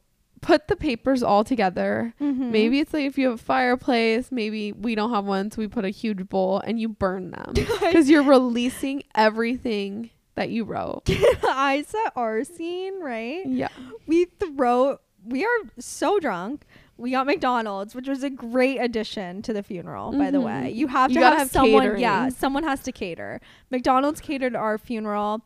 put 0.44 0.68
the 0.68 0.76
papers 0.76 1.24
all 1.24 1.44
together. 1.44 2.14
Mhm. 2.22 2.52
Maybe 2.52 2.80
it's 2.80 2.94
like 2.94 3.06
if 3.06 3.18
you 3.18 3.30
have 3.32 3.40
a 3.40 3.44
fireplace, 3.44 4.32
maybe 4.32 4.72
we 4.72 4.94
don't 4.94 5.10
have 5.12 5.26
one, 5.26 5.50
so 5.50 5.58
we 5.60 5.68
put 5.68 5.86
a 5.86 5.90
huge 5.90 6.30
bowl 6.30 6.60
and 6.60 6.80
you 6.80 6.90
burn 6.90 7.32
them. 7.32 7.54
Because 7.56 8.10
you're 8.10 8.24
releasing 8.24 9.04
everything 9.16 10.10
that 10.36 10.50
you 10.50 10.64
wrote. 10.66 11.04
I 11.44 11.84
saw 11.88 12.10
our 12.16 12.44
scene, 12.44 13.00
right? 13.02 13.46
Yeah. 13.46 13.70
we 14.06 14.26
throw 14.26 15.00
we 15.26 15.46
are 15.46 15.58
so 15.80 16.20
drunk 16.20 16.66
we 16.98 17.12
got 17.12 17.26
mcdonald's 17.26 17.96
which 17.96 18.10
was 18.10 18.24
a 18.24 18.30
great 18.30 18.78
addition 18.78 19.42
to 19.42 19.54
the 19.54 19.64
funeral 19.64 20.12
by 20.12 20.30
the 20.30 20.42
way 20.42 20.70
you 20.70 20.88
have 20.88 21.08
to 21.10 21.14
gotta 21.18 21.38
have, 21.38 21.48
have 21.48 21.50
someone 21.50 21.98
yeah 21.98 22.28
someone 22.28 22.64
has 22.64 22.82
to 22.82 22.92
cater 22.92 23.40
mcdonald's 23.72 24.20
catered 24.20 24.54
our 24.54 24.78
funeral 24.78 25.42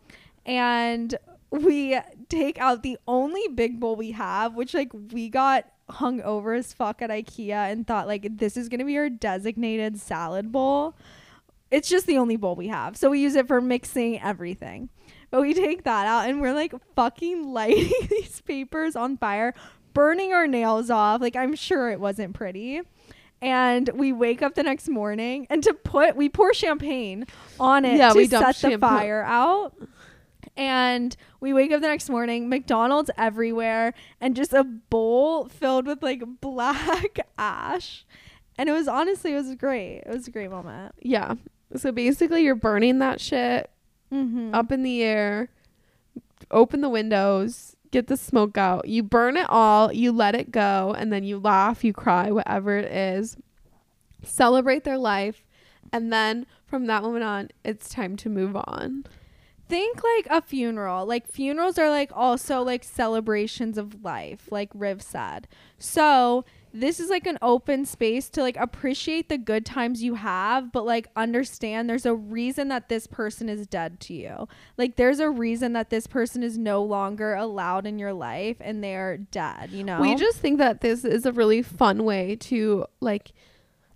and 0.47 1.15
we 1.51 1.97
take 2.29 2.59
out 2.59 2.83
the 2.83 2.97
only 3.07 3.47
big 3.53 3.79
bowl 3.79 3.95
we 3.95 4.11
have 4.11 4.55
which 4.55 4.73
like 4.73 4.91
we 5.11 5.29
got 5.29 5.65
hung 5.89 6.21
over 6.21 6.53
as 6.53 6.73
fuck 6.73 7.01
at 7.01 7.09
ikea 7.09 7.71
and 7.71 7.87
thought 7.87 8.07
like 8.07 8.37
this 8.37 8.57
is 8.57 8.67
gonna 8.69 8.83
be 8.85 8.97
our 8.97 9.09
designated 9.09 9.97
salad 9.99 10.51
bowl 10.51 10.95
it's 11.71 11.87
just 11.89 12.05
the 12.07 12.17
only 12.17 12.35
bowl 12.37 12.55
we 12.55 12.67
have 12.67 12.97
so 12.97 13.09
we 13.09 13.19
use 13.21 13.35
it 13.35 13.47
for 13.47 13.61
mixing 13.61 14.21
everything 14.21 14.89
but 15.29 15.41
we 15.41 15.53
take 15.53 15.83
that 15.83 16.07
out 16.07 16.29
and 16.29 16.39
we're 16.41 16.53
like 16.53 16.73
fucking 16.95 17.43
lighting 17.53 17.91
these 18.09 18.39
papers 18.41 18.95
on 18.95 19.17
fire, 19.17 19.53
burning 19.93 20.31
our 20.31 20.47
nails 20.47 20.89
off. 20.89 21.19
Like 21.19 21.35
I'm 21.35 21.53
sure 21.53 21.89
it 21.91 21.99
wasn't 21.99 22.33
pretty. 22.33 22.79
And 23.41 23.89
we 23.93 24.13
wake 24.13 24.41
up 24.41 24.55
the 24.55 24.63
next 24.63 24.87
morning 24.87 25.45
and 25.49 25.61
to 25.63 25.73
put 25.73 26.15
we 26.15 26.29
pour 26.29 26.53
champagne 26.53 27.25
on 27.59 27.83
it 27.83 27.97
Yeah, 27.97 28.13
to 28.13 28.25
set 28.25 28.45
the 28.45 28.53
shampoo- 28.53 28.79
fire 28.79 29.21
out. 29.23 29.73
And 30.57 31.15
we 31.39 31.53
wake 31.53 31.71
up 31.71 31.81
the 31.81 31.87
next 31.87 32.09
morning, 32.09 32.49
McDonald's 32.49 33.11
everywhere, 33.17 33.93
and 34.19 34.35
just 34.35 34.53
a 34.53 34.63
bowl 34.63 35.47
filled 35.47 35.85
with 35.85 36.01
like 36.03 36.23
black 36.41 37.19
ash. 37.37 38.05
And 38.57 38.67
it 38.67 38.71
was 38.71 38.87
honestly, 38.87 39.33
it 39.33 39.35
was 39.35 39.53
great. 39.55 39.97
It 40.05 40.09
was 40.09 40.27
a 40.27 40.31
great 40.31 40.49
moment. 40.49 40.95
Yeah. 40.99 41.35
So 41.75 41.91
basically, 41.91 42.43
you're 42.43 42.55
burning 42.55 42.99
that 42.99 43.21
shit 43.21 43.69
Mm-hmm. 44.11 44.55
up 44.55 44.71
in 44.71 44.83
the 44.83 45.03
air, 45.03 45.49
open 46.49 46.79
the 46.79 46.87
windows, 46.87 47.75
get 47.91 48.07
the 48.07 48.15
smoke 48.15 48.57
out. 48.57 48.87
You 48.87 49.03
burn 49.03 49.35
it 49.35 49.45
all, 49.49 49.91
you 49.91 50.13
let 50.13 50.33
it 50.33 50.49
go, 50.49 50.95
and 50.97 51.11
then 51.11 51.25
you 51.25 51.37
laugh, 51.37 51.83
you 51.83 51.91
cry, 51.91 52.31
whatever 52.31 52.77
it 52.77 52.89
is. 52.89 53.35
Celebrate 54.23 54.85
their 54.85 54.97
life. 54.97 55.45
And 55.91 56.11
then 56.13 56.45
from 56.65 56.85
that 56.85 57.03
moment 57.03 57.25
on, 57.25 57.49
it's 57.65 57.89
time 57.89 58.15
to 58.17 58.29
move 58.29 58.55
on. 58.55 59.03
Think 59.67 60.01
like 60.03 60.27
a 60.29 60.41
funeral. 60.41 61.05
Like 61.05 61.27
funerals 61.27 61.77
are 61.77 61.89
like 61.89 62.11
also 62.13 62.61
like 62.61 62.83
celebrations 62.83 63.77
of 63.77 64.03
life, 64.03 64.47
like 64.51 64.69
Riv 64.73 65.01
said. 65.01 65.47
So 65.77 66.45
this 66.73 66.99
is 66.99 67.09
like 67.09 67.25
an 67.25 67.39
open 67.41 67.85
space 67.85 68.29
to 68.29 68.41
like 68.41 68.57
appreciate 68.57 69.29
the 69.29 69.37
good 69.37 69.65
times 69.65 70.03
you 70.03 70.15
have, 70.15 70.71
but 70.71 70.85
like 70.85 71.07
understand 71.15 71.89
there's 71.89 72.05
a 72.05 72.13
reason 72.13 72.67
that 72.67 72.89
this 72.89 73.07
person 73.07 73.49
is 73.49 73.67
dead 73.67 73.99
to 74.01 74.13
you. 74.13 74.47
Like 74.77 74.95
there's 74.95 75.19
a 75.19 75.29
reason 75.29 75.73
that 75.73 75.89
this 75.89 76.07
person 76.07 76.43
is 76.43 76.57
no 76.57 76.83
longer 76.83 77.33
allowed 77.33 77.87
in 77.87 77.99
your 77.99 78.13
life 78.13 78.57
and 78.59 78.83
they're 78.83 79.17
dead, 79.17 79.71
you 79.71 79.83
know? 79.83 79.99
We 79.99 80.15
just 80.15 80.37
think 80.37 80.59
that 80.59 80.81
this 80.81 81.03
is 81.03 81.25
a 81.25 81.31
really 81.31 81.61
fun 81.61 82.03
way 82.03 82.35
to, 82.41 82.85
like, 82.99 83.31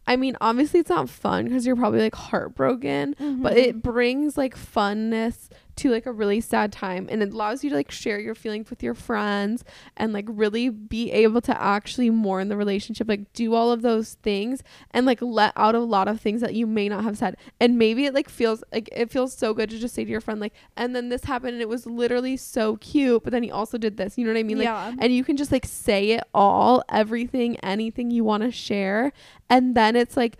I 0.08 0.16
mean, 0.16 0.36
obviously 0.42 0.80
it's 0.80 0.90
not 0.90 1.10
fun 1.10 1.46
because 1.46 1.66
you're 1.66 1.76
probably 1.76 2.00
like 2.02 2.16
heartbroken, 2.16 3.16
but 3.20 3.54
Mhm. 3.54 3.58
it 3.58 3.82
brings 3.82 4.38
like 4.38 4.56
funness 4.58 5.50
to 5.82 5.90
like 5.90 6.06
a 6.06 6.12
really 6.12 6.40
sad 6.40 6.72
time 6.72 7.08
and 7.10 7.24
it 7.24 7.34
allows 7.34 7.64
you 7.64 7.70
to 7.70 7.76
like 7.76 7.90
share 7.90 8.20
your 8.20 8.36
feelings 8.36 8.70
with 8.70 8.84
your 8.84 8.94
friends 8.94 9.64
and 9.98 10.14
like 10.14 10.26
really 10.28 10.70
be 10.70 11.12
able 11.12 11.42
to 11.42 11.62
actually 11.62 12.10
mourn 12.10 12.50
the 12.50 12.58
relationship 12.58 13.08
like 13.08 13.32
do 13.34 13.56
all 13.56 13.72
of 13.72 13.82
those 13.82 14.14
things 14.22 14.62
and 14.92 15.06
like 15.06 15.22
let 15.22 15.52
out 15.56 15.74
a 15.74 15.80
lot 15.80 16.08
of 16.08 16.22
things 16.22 16.42
that 16.42 16.54
you 16.54 16.68
may 16.68 16.88
not 16.88 17.04
have 17.04 17.18
said. 17.18 17.36
And 17.60 17.78
maybe 17.78 18.06
it 18.06 18.14
like 18.14 18.30
feels 18.30 18.64
like 18.72 18.90
it 18.92 19.10
feels 19.10 19.34
so 19.34 19.54
good 19.54 19.70
to 19.72 19.80
just 19.80 19.96
say 19.96 20.04
to 20.04 20.10
your 20.10 20.22
friend 20.22 20.40
like 20.40 20.54
and 20.78 20.96
then 20.96 21.10
this 21.10 21.24
happened 21.24 21.54
and 21.54 21.62
it 21.62 21.70
was 21.70 21.86
literally 21.86 22.38
so 22.38 22.78
cute 22.78 23.24
but 23.24 23.32
then 23.32 23.44
he 23.44 23.52
also 23.52 23.78
did 23.78 23.98
this. 23.98 24.18
You 24.18 24.26
know 24.26 24.34
what 24.34 24.40
i 24.40 24.44
mean? 24.44 24.58
Like 24.58 24.66
yeah. 24.66 24.94
and 25.00 25.14
you 25.14 25.24
can 25.24 25.38
just 25.38 25.52
like 25.52 25.66
say 25.66 26.12
it 26.12 26.24
all 26.34 26.84
everything 26.90 27.58
anything 27.58 28.12
you 28.12 28.24
want 28.24 28.44
to 28.44 28.52
share 28.52 29.12
and 29.50 29.76
then 29.76 29.96
it's 29.96 30.16
like 30.16 30.38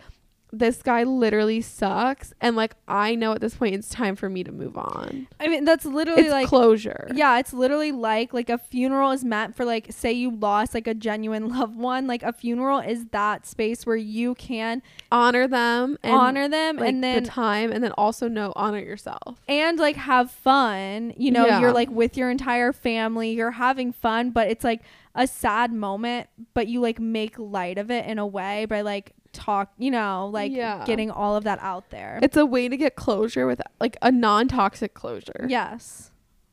this 0.54 0.82
guy 0.82 1.02
literally 1.02 1.62
sucks 1.62 2.34
and 2.40 2.56
like 2.56 2.74
i 2.86 3.14
know 3.14 3.32
at 3.32 3.40
this 3.40 3.54
point 3.54 3.74
it's 3.74 3.88
time 3.88 4.14
for 4.14 4.28
me 4.28 4.44
to 4.44 4.52
move 4.52 4.76
on 4.76 5.26
I 5.40 5.48
mean 5.48 5.64
that's 5.64 5.86
literally 5.86 6.22
it's 6.24 6.30
like 6.30 6.46
closure 6.46 7.08
Yeah, 7.14 7.38
it's 7.38 7.52
literally 7.54 7.90
like 7.90 8.34
like 8.34 8.50
a 8.50 8.58
funeral 8.58 9.10
is 9.12 9.24
meant 9.24 9.56
for 9.56 9.64
like 9.64 9.86
say 9.90 10.12
you 10.12 10.30
lost 10.30 10.74
like 10.74 10.86
a 10.86 10.94
genuine 10.94 11.48
loved 11.58 11.76
one. 11.76 12.06
Like 12.06 12.22
a 12.22 12.32
funeral 12.32 12.78
is 12.80 13.06
that 13.06 13.46
space 13.46 13.86
where 13.86 13.96
you 13.96 14.34
can 14.34 14.82
honor 15.10 15.48
them 15.48 15.98
and 16.02 16.12
honor 16.14 16.48
them 16.48 16.76
like, 16.76 16.88
and 16.90 17.02
then 17.02 17.22
the 17.22 17.28
time 17.28 17.72
and 17.72 17.82
then 17.82 17.92
also 17.92 18.28
know 18.28 18.52
honor 18.54 18.78
yourself 18.78 19.40
and 19.48 19.78
like 19.78 19.96
have 19.96 20.30
fun. 20.30 21.14
You 21.16 21.30
know, 21.30 21.46
Yeah. 21.46 21.60
you're 21.60 21.72
like 21.72 21.90
with 21.90 22.16
your 22.16 22.30
entire 22.30 22.72
family, 22.72 23.32
you're 23.32 23.52
having 23.52 23.92
fun, 23.92 24.30
but 24.30 24.48
it's 24.48 24.64
like 24.64 24.82
a 25.14 25.26
sad 25.26 25.72
moment, 25.72 26.28
but 26.54 26.68
you 26.68 26.80
like 26.80 27.00
make 27.00 27.38
light 27.38 27.78
of 27.78 27.90
it 27.90 28.06
in 28.06 28.18
a 28.18 28.26
way 28.26 28.66
by 28.66 28.82
like 28.82 29.12
talk, 29.32 29.72
you 29.78 29.90
know, 29.90 30.28
like 30.32 30.52
Yeah. 30.52 30.84
getting 30.84 31.10
all 31.10 31.36
of 31.36 31.44
that 31.44 31.58
out 31.60 31.90
there. 31.90 32.18
it's 32.22 32.36
a 32.36 32.46
way 32.46 32.68
to 32.68 32.76
get 32.76 32.94
closure 32.96 33.46
with 33.46 33.60
like 33.80 33.96
a 34.02 34.10
non-toxic 34.12 34.94
closure 34.94 35.46
yes. 35.48 36.10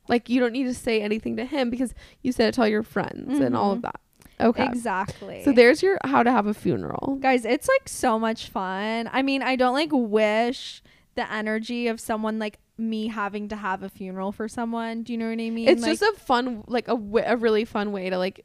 like 0.08 0.28
you 0.28 0.40
don't 0.40 0.52
need 0.52 0.64
to 0.64 0.74
say 0.74 1.00
anything 1.02 1.36
to 1.36 1.44
him 1.44 1.70
because 1.70 1.94
you 2.22 2.32
said 2.32 2.48
it 2.48 2.54
to 2.54 2.62
all 2.62 2.68
your 2.68 2.82
friends 2.82 3.38
and 3.38 3.56
all 3.56 3.72
of 3.72 3.78
Mhm. 3.78 3.82
that 3.82 4.00
okay 4.40 4.64
Exactly. 4.66 5.42
so 5.44 5.52
there's 5.52 5.82
your 5.82 5.98
how 6.04 6.22
to 6.22 6.30
have 6.30 6.46
a 6.46 6.54
funeral 6.54 7.16
guys 7.20 7.44
it's 7.44 7.68
like 7.68 7.88
so 7.88 8.18
much 8.18 8.48
fun 8.48 9.08
i 9.12 9.20
mean 9.22 9.42
i 9.42 9.54
don't 9.56 9.74
like 9.74 9.90
wish 9.92 10.82
the 11.14 11.30
energy 11.32 11.88
of 11.88 12.00
someone 12.00 12.38
like 12.38 12.58
me 12.78 13.08
having 13.08 13.48
to 13.48 13.56
have 13.56 13.82
a 13.82 13.90
funeral 13.90 14.32
for 14.32 14.48
someone. 14.48 15.02
Do 15.02 15.12
you 15.12 15.18
know 15.18 15.26
what 15.26 15.32
I 15.32 15.50
mean? 15.50 15.68
it's 15.68 15.82
Like, 15.82 15.98
just 15.98 16.02
a 16.02 16.18
fun 16.18 16.64
like 16.66 16.88
a, 16.88 16.92
w- 16.96 17.22
a 17.26 17.36
really 17.36 17.66
fun 17.66 17.92
way 17.92 18.08
to 18.08 18.16
like 18.16 18.42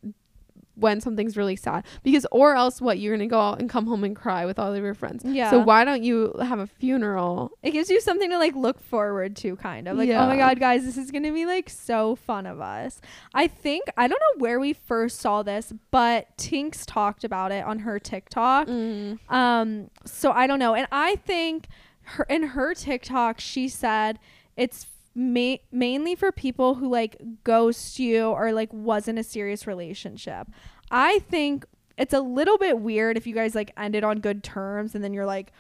when 0.75 1.01
something's 1.01 1.37
really 1.37 1.55
sad. 1.55 1.85
Because 2.03 2.25
or 2.31 2.55
else 2.55 2.81
what 2.81 2.99
you're 2.99 3.15
gonna 3.15 3.27
go 3.27 3.39
out 3.39 3.59
and 3.59 3.69
come 3.69 3.87
home 3.87 4.03
and 4.03 4.15
cry 4.15 4.45
with 4.45 4.59
all 4.59 4.73
of 4.73 4.83
your 4.83 4.93
friends. 4.93 5.23
Yeah. 5.25 5.49
so 5.49 5.59
why 5.59 5.83
don't 5.85 6.03
you 6.03 6.33
have 6.41 6.59
a 6.59 6.67
funeral? 6.67 7.51
It 7.63 7.71
gives 7.71 7.89
you 7.89 7.99
something 8.01 8.29
to 8.29 8.37
like 8.37 8.55
look 8.55 8.79
forward 8.79 9.35
to 9.37 9.55
kind 9.57 9.87
of. 9.87 9.97
Like 9.97 10.09
oh 10.09 10.27
my 10.27 10.37
god 10.37 10.59
guys 10.59 10.83
this 10.83 10.97
is 10.97 11.11
gonna 11.11 11.31
be 11.31 11.45
like 11.45 11.69
so 11.69 12.15
fun 12.15 12.45
of 12.45 12.59
us. 12.61 13.01
I 13.33 13.47
think 13.47 13.85
i 13.97 14.07
don't 14.07 14.19
know 14.19 14.39
where 14.41 14.59
we 14.59 14.73
first 14.73 15.19
saw 15.19 15.43
this 15.43 15.73
but 15.91 16.37
Tinx 16.37 16.83
talked 16.85 17.23
about 17.23 17.51
it 17.51 17.65
on 17.65 17.79
her 17.79 17.99
tiktok. 17.99 18.67
Mm. 18.67 19.19
um 19.31 19.89
so 20.05 20.31
i 20.31 20.47
don't 20.47 20.59
know. 20.59 20.75
And 20.75 20.87
i 20.91 21.15
think 21.17 21.67
her 22.03 22.25
in 22.29 22.43
her 22.43 22.73
tiktok 22.73 23.39
she 23.39 23.67
said 23.67 24.19
it's 24.55 24.85
ma- 25.15 25.57
mainly 25.71 26.13
for 26.13 26.31
people 26.31 26.75
who 26.75 26.89
like 26.89 27.17
ghost 27.43 27.97
you 27.99 28.25
or 28.25 28.51
like 28.51 28.71
wasn't 28.73 29.17
a 29.17 29.23
serious 29.23 29.65
relationship 29.65 30.47
i 30.91 31.19
think 31.19 31.65
it's 31.97 32.13
a 32.13 32.19
little 32.19 32.57
bit 32.57 32.79
weird 32.79 33.17
if 33.17 33.25
you 33.25 33.33
guys 33.33 33.55
like 33.55 33.71
ended 33.77 34.03
on 34.03 34.19
good 34.19 34.43
terms 34.43 34.95
and 34.95 35.03
then 35.03 35.13
you're 35.13 35.25
like 35.25 35.51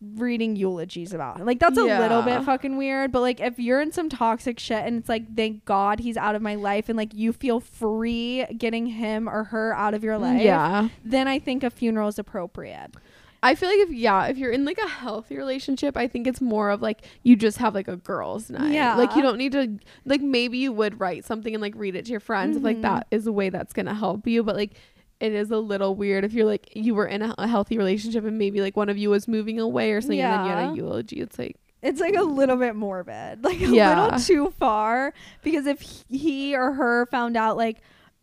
reading 0.00 0.54
eulogies 0.54 1.12
about 1.12 1.38
him. 1.38 1.46
Like 1.46 1.58
that's 1.58 1.78
a 1.78 1.82
little 1.82 2.22
bit 2.22 2.44
fucking 2.44 2.76
weird, 2.76 3.10
but 3.10 3.20
like 3.20 3.40
if 3.40 3.58
you're 3.58 3.80
in 3.80 3.90
some 3.90 4.08
toxic 4.08 4.58
shit 4.58 4.84
and 4.84 4.98
it's 4.98 5.08
like 5.08 5.34
thank 5.34 5.64
God 5.64 5.98
he's 5.98 6.16
out 6.16 6.34
of 6.34 6.42
my 6.42 6.54
life 6.54 6.88
and 6.88 6.96
like 6.96 7.14
you 7.14 7.32
feel 7.32 7.58
free 7.58 8.44
getting 8.56 8.86
him 8.86 9.28
or 9.28 9.44
her 9.44 9.74
out 9.74 9.94
of 9.94 10.04
your 10.04 10.16
mm, 10.16 10.22
life, 10.22 10.42
yeah 10.42 10.88
then 11.04 11.26
I 11.26 11.38
think 11.38 11.64
a 11.64 11.70
funeral 11.70 12.08
is 12.08 12.18
appropriate. 12.18 12.94
I 13.42 13.54
feel 13.54 13.68
like 13.68 13.78
if 13.78 13.90
yeah, 13.90 14.26
if 14.26 14.36
you're 14.36 14.50
in 14.50 14.64
like 14.64 14.78
a 14.78 14.88
healthy 14.88 15.36
relationship, 15.36 15.96
I 15.96 16.08
think 16.08 16.26
it's 16.26 16.40
more 16.40 16.70
of 16.70 16.82
like 16.82 17.04
you 17.22 17.36
just 17.36 17.58
have 17.58 17.74
like 17.74 17.88
a 17.88 17.96
girls' 17.96 18.50
night. 18.50 18.72
Yeah. 18.72 18.96
Like 18.96 19.14
you 19.14 19.22
don't 19.22 19.38
need 19.38 19.52
to 19.52 19.78
like 20.04 20.20
maybe 20.20 20.58
you 20.58 20.72
would 20.72 20.98
write 20.98 21.24
something 21.24 21.54
and 21.54 21.62
like 21.62 21.74
read 21.76 21.94
it 21.94 22.06
to 22.06 22.10
your 22.10 22.20
friends 22.20 22.56
if 22.56 22.62
like 22.62 22.82
that 22.82 23.06
mm-hmm. 23.06 23.16
is 23.16 23.26
a 23.26 23.32
way 23.32 23.50
that's 23.50 23.72
gonna 23.72 23.94
help 23.94 24.26
you. 24.26 24.42
But 24.42 24.56
like 24.56 24.72
it 25.20 25.32
is 25.32 25.50
a 25.50 25.58
little 25.58 25.94
weird 25.94 26.24
if 26.24 26.32
you're 26.32 26.46
like 26.46 26.70
you 26.74 26.94
were 26.94 27.06
in 27.06 27.22
a, 27.22 27.34
a 27.38 27.46
healthy 27.46 27.78
relationship 27.78 28.24
and 28.24 28.38
maybe 28.38 28.60
like 28.60 28.76
one 28.76 28.88
of 28.88 28.98
you 28.98 29.10
was 29.10 29.28
moving 29.28 29.58
away 29.60 29.92
or 29.92 30.00
something 30.00 30.20
and 30.20 30.32
then 30.32 30.44
you 30.46 30.50
had 30.52 30.72
a 30.72 30.74
eulogy. 30.76 31.20
It's 31.20 31.38
like 31.38 31.56
It's 31.80 32.00
like 32.00 32.16
a 32.16 32.22
little 32.22 32.56
bit 32.56 32.74
morbid, 32.74 33.44
like 33.44 33.60
a 33.60 33.66
Yeah. 33.66 34.04
little 34.04 34.18
too 34.20 34.52
far. 34.58 35.12
Because 35.42 35.66
if 35.66 35.80
he 36.08 36.56
or 36.56 36.72
her 36.72 37.06
found 37.06 37.36
out 37.36 37.56
like 37.56 37.78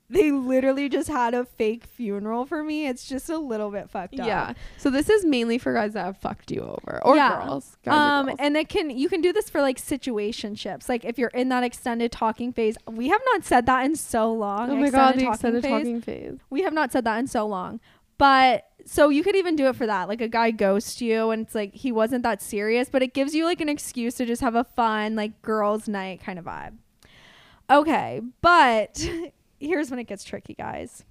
they 0.09 0.31
literally 0.31 0.87
just 0.87 1.07
had 1.09 1.33
a 1.33 1.45
fake 1.45 1.83
funeral 1.85 2.45
for 2.45 2.63
me, 2.63 2.87
it's 2.87 3.07
just 3.07 3.29
a 3.29 3.37
little 3.37 3.71
bit 3.71 3.89
fucked 3.89 4.19
up. 4.19 4.27
yeah. 4.27 4.53
So 4.77 4.89
this 4.91 5.09
is 5.09 5.25
mainly 5.25 5.57
for 5.57 5.73
guys 5.73 5.93
that 5.93 6.05
have 6.05 6.17
fucked 6.17 6.51
you 6.51 6.61
over 6.61 7.01
or 7.03 7.15
Yeah. 7.15 7.43
girls. 7.43 7.75
Um 7.87 8.25
girls. 8.27 8.37
and 8.39 8.55
it 8.55 8.69
can 8.69 8.89
you 8.91 9.09
can 9.09 9.21
do 9.21 9.33
this 9.33 9.49
for 9.49 9.61
like 9.61 9.77
situationships 9.77 10.87
like 10.89 11.03
if 11.05 11.17
you're 11.17 11.29
in 11.29 11.49
that 11.49 11.63
extended 11.63 12.11
talking 12.11 12.51
phase 12.53 12.77
we 12.87 13.09
have 13.09 13.21
not 13.33 13.43
said 13.43 13.65
that 13.65 13.85
in 13.85 13.95
so 13.95 14.31
long 14.31 14.69
oh 14.69 14.75
my 14.75 14.89
god, 14.89 15.15
the 15.15 15.21
talking 15.21 15.27
extended 15.31 15.63
phase. 15.63 15.71
talking 15.71 16.01
phase. 16.01 16.37
we 16.49 16.61
have 16.61 16.73
not 16.73 16.91
said 16.91 17.03
that 17.03 17.17
in 17.17 17.27
so 17.27 17.45
long 17.45 17.79
but 18.17 18.65
so 18.85 19.09
you 19.09 19.23
could 19.23 19.35
even 19.35 19.55
do 19.55 19.67
it 19.67 19.75
for 19.75 19.85
that 19.87 20.07
like 20.07 20.21
a 20.21 20.27
guy 20.27 20.51
ghosts 20.51 21.01
you 21.01 21.31
and 21.31 21.41
it's 21.45 21.55
like 21.55 21.73
he 21.73 21.91
wasn't 21.91 22.21
that 22.23 22.41
serious 22.41 22.89
but 22.89 23.01
it 23.01 23.13
gives 23.13 23.33
you 23.33 23.43
like 23.45 23.59
an 23.59 23.69
excuse 23.69 24.15
to 24.15 24.25
just 24.25 24.41
have 24.41 24.55
a 24.55 24.63
fun 24.63 25.15
like 25.15 25.41
girls 25.41 25.87
night 25.87 26.21
kind 26.23 26.37
of 26.39 26.45
vibe 26.45 26.73
okay 27.69 28.21
but 28.41 29.07
here's 29.59 29.89
when 29.89 29.99
it 29.99 30.05
gets 30.05 30.23
tricky 30.23 30.53
guys. 30.53 31.03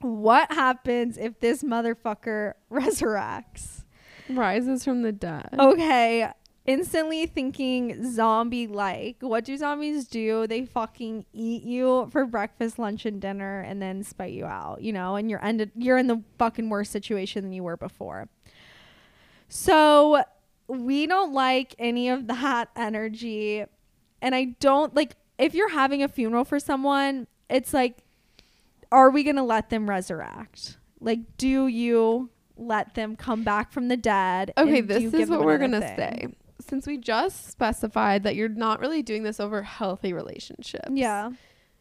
What 0.00 0.50
happens 0.52 1.18
if 1.18 1.40
this 1.40 1.62
motherfucker 1.62 2.54
resurrects? 2.72 3.84
Rises 4.28 4.84
from 4.84 5.02
the 5.02 5.12
dead. 5.12 5.48
okay 5.58 6.30
instantly 6.66 7.26
thinking 7.26 8.12
zombie 8.12 8.66
like 8.66 9.16
what 9.20 9.44
do 9.44 9.56
zombies 9.56 10.06
do? 10.06 10.46
They 10.46 10.66
fucking 10.66 11.24
eat 11.32 11.64
you 11.64 12.08
for 12.12 12.26
breakfast 12.26 12.78
lunch 12.78 13.06
and 13.06 13.20
dinner 13.20 13.60
and 13.60 13.80
then 13.82 14.04
spit 14.04 14.30
you 14.30 14.44
out 14.44 14.82
you 14.82 14.92
know 14.92 15.16
and 15.16 15.30
you're 15.30 15.44
ended 15.44 15.72
you're 15.74 15.98
in 15.98 16.06
the 16.06 16.22
fucking 16.38 16.68
worse 16.68 16.90
situation 16.90 17.42
than 17.42 17.52
you 17.52 17.64
were 17.64 17.76
before. 17.76 18.28
So 19.48 20.22
we 20.68 21.06
don't 21.06 21.32
like 21.32 21.74
any 21.78 22.08
of 22.08 22.28
that 22.28 22.68
energy 22.76 23.64
and 24.22 24.34
i 24.34 24.44
don't 24.60 24.94
like 24.94 25.16
if 25.38 25.54
you're 25.54 25.70
having 25.70 26.02
a 26.02 26.08
funeral 26.08 26.44
for 26.44 26.60
someone 26.60 27.26
it's 27.50 27.74
like 27.74 28.04
are 28.92 29.10
we 29.10 29.22
gonna 29.22 29.44
let 29.44 29.70
them 29.70 29.88
resurrect 29.88 30.78
like 31.00 31.20
do 31.36 31.66
you 31.66 32.30
let 32.56 32.94
them 32.94 33.16
come 33.16 33.42
back 33.42 33.72
from 33.72 33.88
the 33.88 33.96
dead 33.96 34.52
Okay, 34.58 34.80
this 34.80 35.04
is 35.04 35.12
give 35.12 35.30
what 35.30 35.44
we're 35.44 35.58
gonna 35.58 35.80
say. 35.80 36.28
Since 36.60 36.86
we 36.86 36.98
just 36.98 37.48
specified 37.48 38.24
that 38.24 38.36
you're 38.36 38.48
not 38.50 38.80
really 38.80 39.02
doing 39.02 39.22
this 39.22 39.40
over 39.40 39.62
healthy 39.62 40.12
relationships. 40.12 40.90
yeah 40.92 41.30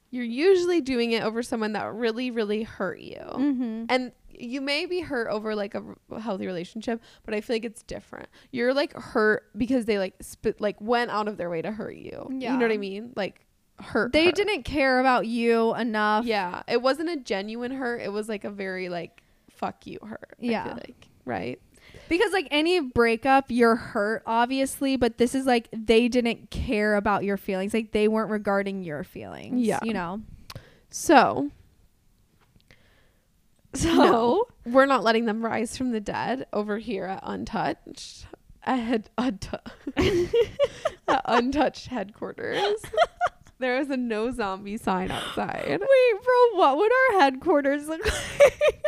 You're 0.10 0.24
usually 0.24 0.80
doing 0.82 1.12
it 1.12 1.22
over 1.22 1.44
someone 1.44 1.74
that 1.74 1.94
really, 1.94 2.32
really 2.32 2.64
hurt 2.64 3.00
you. 3.00 3.20
mm-hmm. 3.20 3.86
And 3.90 4.12
you 4.30 4.62
may 4.62 4.86
be 4.86 5.02
hurt 5.02 5.28
over 5.28 5.54
like 5.54 5.76
a 5.76 5.84
r- 6.12 6.20
healthy 6.20 6.48
relationship, 6.48 7.02
but 7.26 7.34
I 7.34 7.42
feel 7.42 7.58
like 7.58 7.66
it's 7.66 7.84
different. 7.84 8.30
You're 8.52 8.74
like 8.74 8.94
hurt 8.94 9.44
because 9.58 9.84
they 9.84 10.00
like 10.00 10.16
spit 10.22 10.62
like 10.62 10.80
went 10.80 11.12
out 11.12 11.28
of 11.28 11.36
their 11.36 11.50
way 11.50 11.62
to 11.62 11.72
hurt 11.72 11.96
you. 11.96 12.28
Yeah. 12.32 12.54
You 12.54 12.58
know 12.60 12.66
what 12.66 12.74
I 12.74 12.78
mean? 12.78 13.12
Like 13.18 13.46
hurt. 13.84 14.14
they 14.14 14.26
her. 14.26 14.32
didn't 14.32 14.64
care 14.64 15.00
about 15.00 15.26
you 15.28 15.76
enough 15.76 16.26
Yeah. 16.26 16.64
It 16.68 16.82
wasn't 16.82 17.10
a 17.10 17.18
genuine 17.18 17.72
hurt. 17.72 18.02
It 18.02 18.12
was 18.12 18.28
like 18.30 18.44
a 18.44 18.50
very 18.50 18.90
like 18.90 19.22
fuck 19.52 19.86
you 19.88 20.00
hurt. 20.06 20.34
I 20.42 20.46
Yeah. 20.46 20.64
feel 20.66 20.74
like. 20.76 21.08
Right? 21.26 21.60
because 22.08 22.32
like 22.34 22.48
any 22.52 22.80
breakup 22.80 23.46
you're 23.50 23.76
hurt 23.76 24.22
obviously 24.26 24.96
but 24.96 25.18
this 25.18 25.34
is 25.36 25.46
like 25.46 25.68
they 25.72 26.08
didn't 26.08 26.50
care 26.52 26.96
about 26.96 27.24
your 27.24 27.38
feelings 27.38 27.74
like 27.74 27.92
they 27.92 28.08
weren't 28.08 28.30
regarding 28.32 28.84
your 28.84 29.04
feelings 29.04 29.60
Yeah. 29.66 29.80
you 29.84 29.94
know 29.94 30.22
So 30.90 31.50
so 33.74 33.94
No. 33.96 34.46
we're 34.66 34.86
not 34.88 35.04
letting 35.04 35.26
them 35.26 35.44
rise 35.44 35.78
from 35.78 35.92
the 35.92 36.00
dead 36.00 36.48
over 36.54 36.78
here 36.80 37.06
at 37.06 37.20
Untched. 37.24 38.26
At 38.64 39.10
Untched 41.08 41.88
headquarters. 41.88 42.82
there 43.60 43.78
is 43.78 43.90
a 43.90 43.98
no 43.98 44.32
zombie 44.32 44.78
sign 44.78 45.12
outside. 45.12 45.68
wait 45.70 45.80
bro 46.24 46.58
what 46.60 46.78
would 46.78 46.92
our 46.92 47.20
headquarters 47.22 47.88
look 47.88 48.04
like 48.40 48.84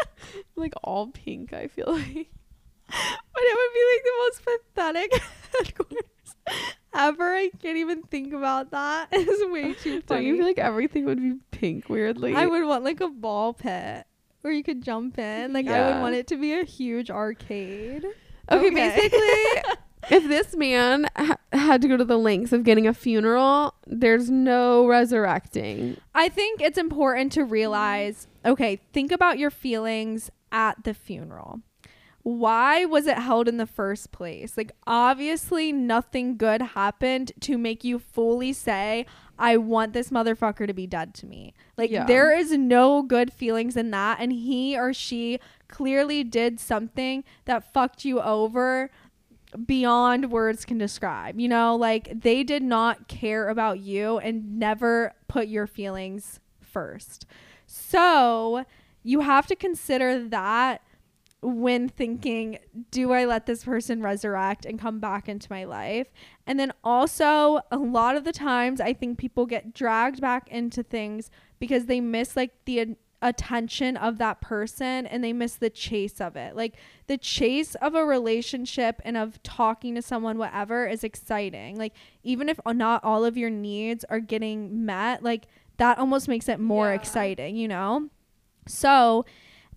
Like 0.56 0.74
all 0.84 1.08
pink, 1.08 1.54
I 1.54 1.68
feel 1.68 1.88
like. 1.92 2.30
but 2.88 3.44
it 3.44 3.58
would 3.58 3.74
be 3.74 3.84
like 3.92 4.04
the 4.04 4.14
most 4.20 4.42
pathetic 4.76 5.22
headquarters 5.58 6.06
ever 6.94 7.34
i 7.34 7.50
can't 7.62 7.78
even 7.78 8.02
think 8.04 8.34
about 8.34 8.72
that 8.72 9.08
it's 9.12 9.52
way 9.52 9.74
too 9.74 10.02
funny. 10.02 10.04
Don't 10.08 10.24
you 10.26 10.36
feel 10.38 10.46
like 10.46 10.58
everything 10.60 11.06
would 11.06 11.20
be 11.22 11.36
pink 11.52 11.88
weirdly? 11.90 12.34
I 12.36 12.46
would 12.48 12.66
want 12.66 12.84
like 12.84 13.00
a 13.02 13.08
ball 13.08 13.54
pit 13.54 14.06
where 14.42 14.52
you 14.52 14.64
could 14.64 14.82
jump 14.84 15.18
in. 15.20 15.54
Like 15.54 15.68
I 15.68 15.86
would 15.94 16.02
want 16.02 16.16
it 16.16 16.28
to 16.28 16.38
be 16.38 16.54
a 16.54 16.64
huge 16.66 17.10
arcade. 17.12 18.04
Okay, 18.52 18.68
Okay. 18.68 18.70
basically, 18.72 19.62
if 20.10 20.28
this 20.28 20.56
man 20.56 21.08
ha- 21.16 21.38
had 21.52 21.82
to 21.82 21.88
go 21.88 21.98
to 21.98 22.06
the 22.06 22.18
lengths 22.18 22.52
of 22.54 22.64
getting 22.64 22.88
a 22.88 22.94
funeral, 22.94 23.76
there's 23.86 24.30
no 24.30 24.86
resurrecting. 24.88 25.98
I 26.16 26.30
think 26.30 26.62
it's 26.62 26.78
important 26.78 27.32
to 27.34 27.44
realize, 27.44 28.28
okay, 28.46 28.80
think 28.94 29.12
about 29.12 29.38
your 29.40 29.52
feelings 29.52 30.32
at 30.52 30.84
the 30.84 30.94
funeral. 30.94 31.62
Why 32.24 32.86
was 32.86 33.08
it 33.08 33.18
held 33.18 33.48
in 33.48 33.58
the 33.58 33.66
first 33.66 34.12
place? 34.12 34.56
Like 34.56 34.72
obviously 34.86 35.72
nothing 35.72 36.38
good 36.38 36.62
happened 36.62 37.32
to 37.42 37.58
make 37.58 37.84
you 37.84 37.98
fully 37.98 38.54
say 38.54 39.08
I 39.40 39.58
want 39.58 39.94
this 39.94 40.12
motherfucker 40.12 40.68
to 40.68 40.74
be 40.74 40.86
dead 40.86 41.16
to 41.16 41.26
me. 41.26 41.56
Like 41.78 41.90
Yeah. 41.90 42.06
there 42.06 42.38
is 42.38 42.52
no 42.52 43.02
good 43.02 43.34
feelings 43.34 43.76
in 43.76 43.90
that 43.90 44.20
and 44.20 44.32
he 44.32 44.78
or 44.78 44.94
she 44.94 45.40
clearly 45.68 46.24
did 46.24 46.60
something 46.60 47.24
that 47.46 47.74
fucked 47.74 48.06
you 48.06 48.22
over 48.22 48.92
beyond 49.66 50.32
words 50.32 50.66
can 50.66 50.78
describe. 50.78 51.40
You 51.40 51.48
know, 51.48 51.76
like 51.76 52.22
they 52.22 52.44
did 52.44 52.64
not 52.64 53.08
care 53.08 53.50
about 53.50 53.80
you 53.80 54.18
and 54.20 54.58
never 54.60 55.14
put 55.28 55.48
your 55.48 55.68
feelings 55.68 56.40
first. 56.62 57.26
So, 57.66 58.66
you 59.04 59.22
have 59.22 59.48
to 59.48 59.56
consider 59.56 60.28
that 60.30 60.82
when 61.42 61.90
thinking, 61.90 62.60
do 62.92 63.14
I 63.14 63.26
let 63.26 63.48
this 63.48 63.64
person 63.64 64.04
resurrect 64.04 64.64
and 64.66 64.80
come 64.80 65.00
back 65.00 65.28
into 65.28 65.48
my 65.50 65.64
life? 65.64 66.08
And 66.46 66.60
then 66.60 66.72
also, 66.84 67.62
a 67.72 67.78
lot 67.78 68.16
of 68.16 68.26
the 68.26 68.32
times, 68.32 68.80
I 68.80 68.94
think 68.94 69.18
people 69.18 69.46
get 69.46 69.74
dragged 69.74 70.22
back 70.22 70.48
into 70.50 70.84
things 70.84 71.32
because 71.60 71.86
they 71.86 72.00
miss 72.00 72.36
like 72.36 72.52
the 72.66 72.96
attention 73.22 73.98
of 73.98 74.18
that 74.18 74.42
person 74.42 75.06
and 75.06 75.24
they 75.24 75.34
miss 75.34 75.56
the 75.56 75.70
chase 75.70 76.20
of 76.20 76.36
it. 76.36 76.56
Like 76.56 76.76
the 77.08 77.18
chase 77.18 77.76
of 77.76 77.96
a 77.96 78.06
relationship 78.06 79.02
and 79.06 79.16
of 79.16 79.42
talking 79.44 79.96
to 79.96 80.02
someone, 80.02 80.38
whatever, 80.38 80.88
is 80.88 81.04
exciting. 81.04 81.78
Like, 81.78 81.94
even 82.24 82.50
if 82.50 82.60
not 82.66 83.04
all 83.04 83.24
of 83.24 83.38
your 83.38 83.50
needs 83.50 84.04
are 84.10 84.20
getting 84.20 84.86
met, 84.86 85.24
like 85.24 85.48
that 85.78 85.98
almost 85.98 86.28
makes 86.28 86.50
it 86.50 86.60
more 86.60 86.90
Yeah. 86.90 86.96
exciting, 86.96 87.56
you 87.56 87.68
know? 87.68 88.10
So, 88.68 89.26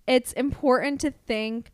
it's 0.07 0.33
important 0.33 1.01
to 1.01 1.11
think 1.11 1.71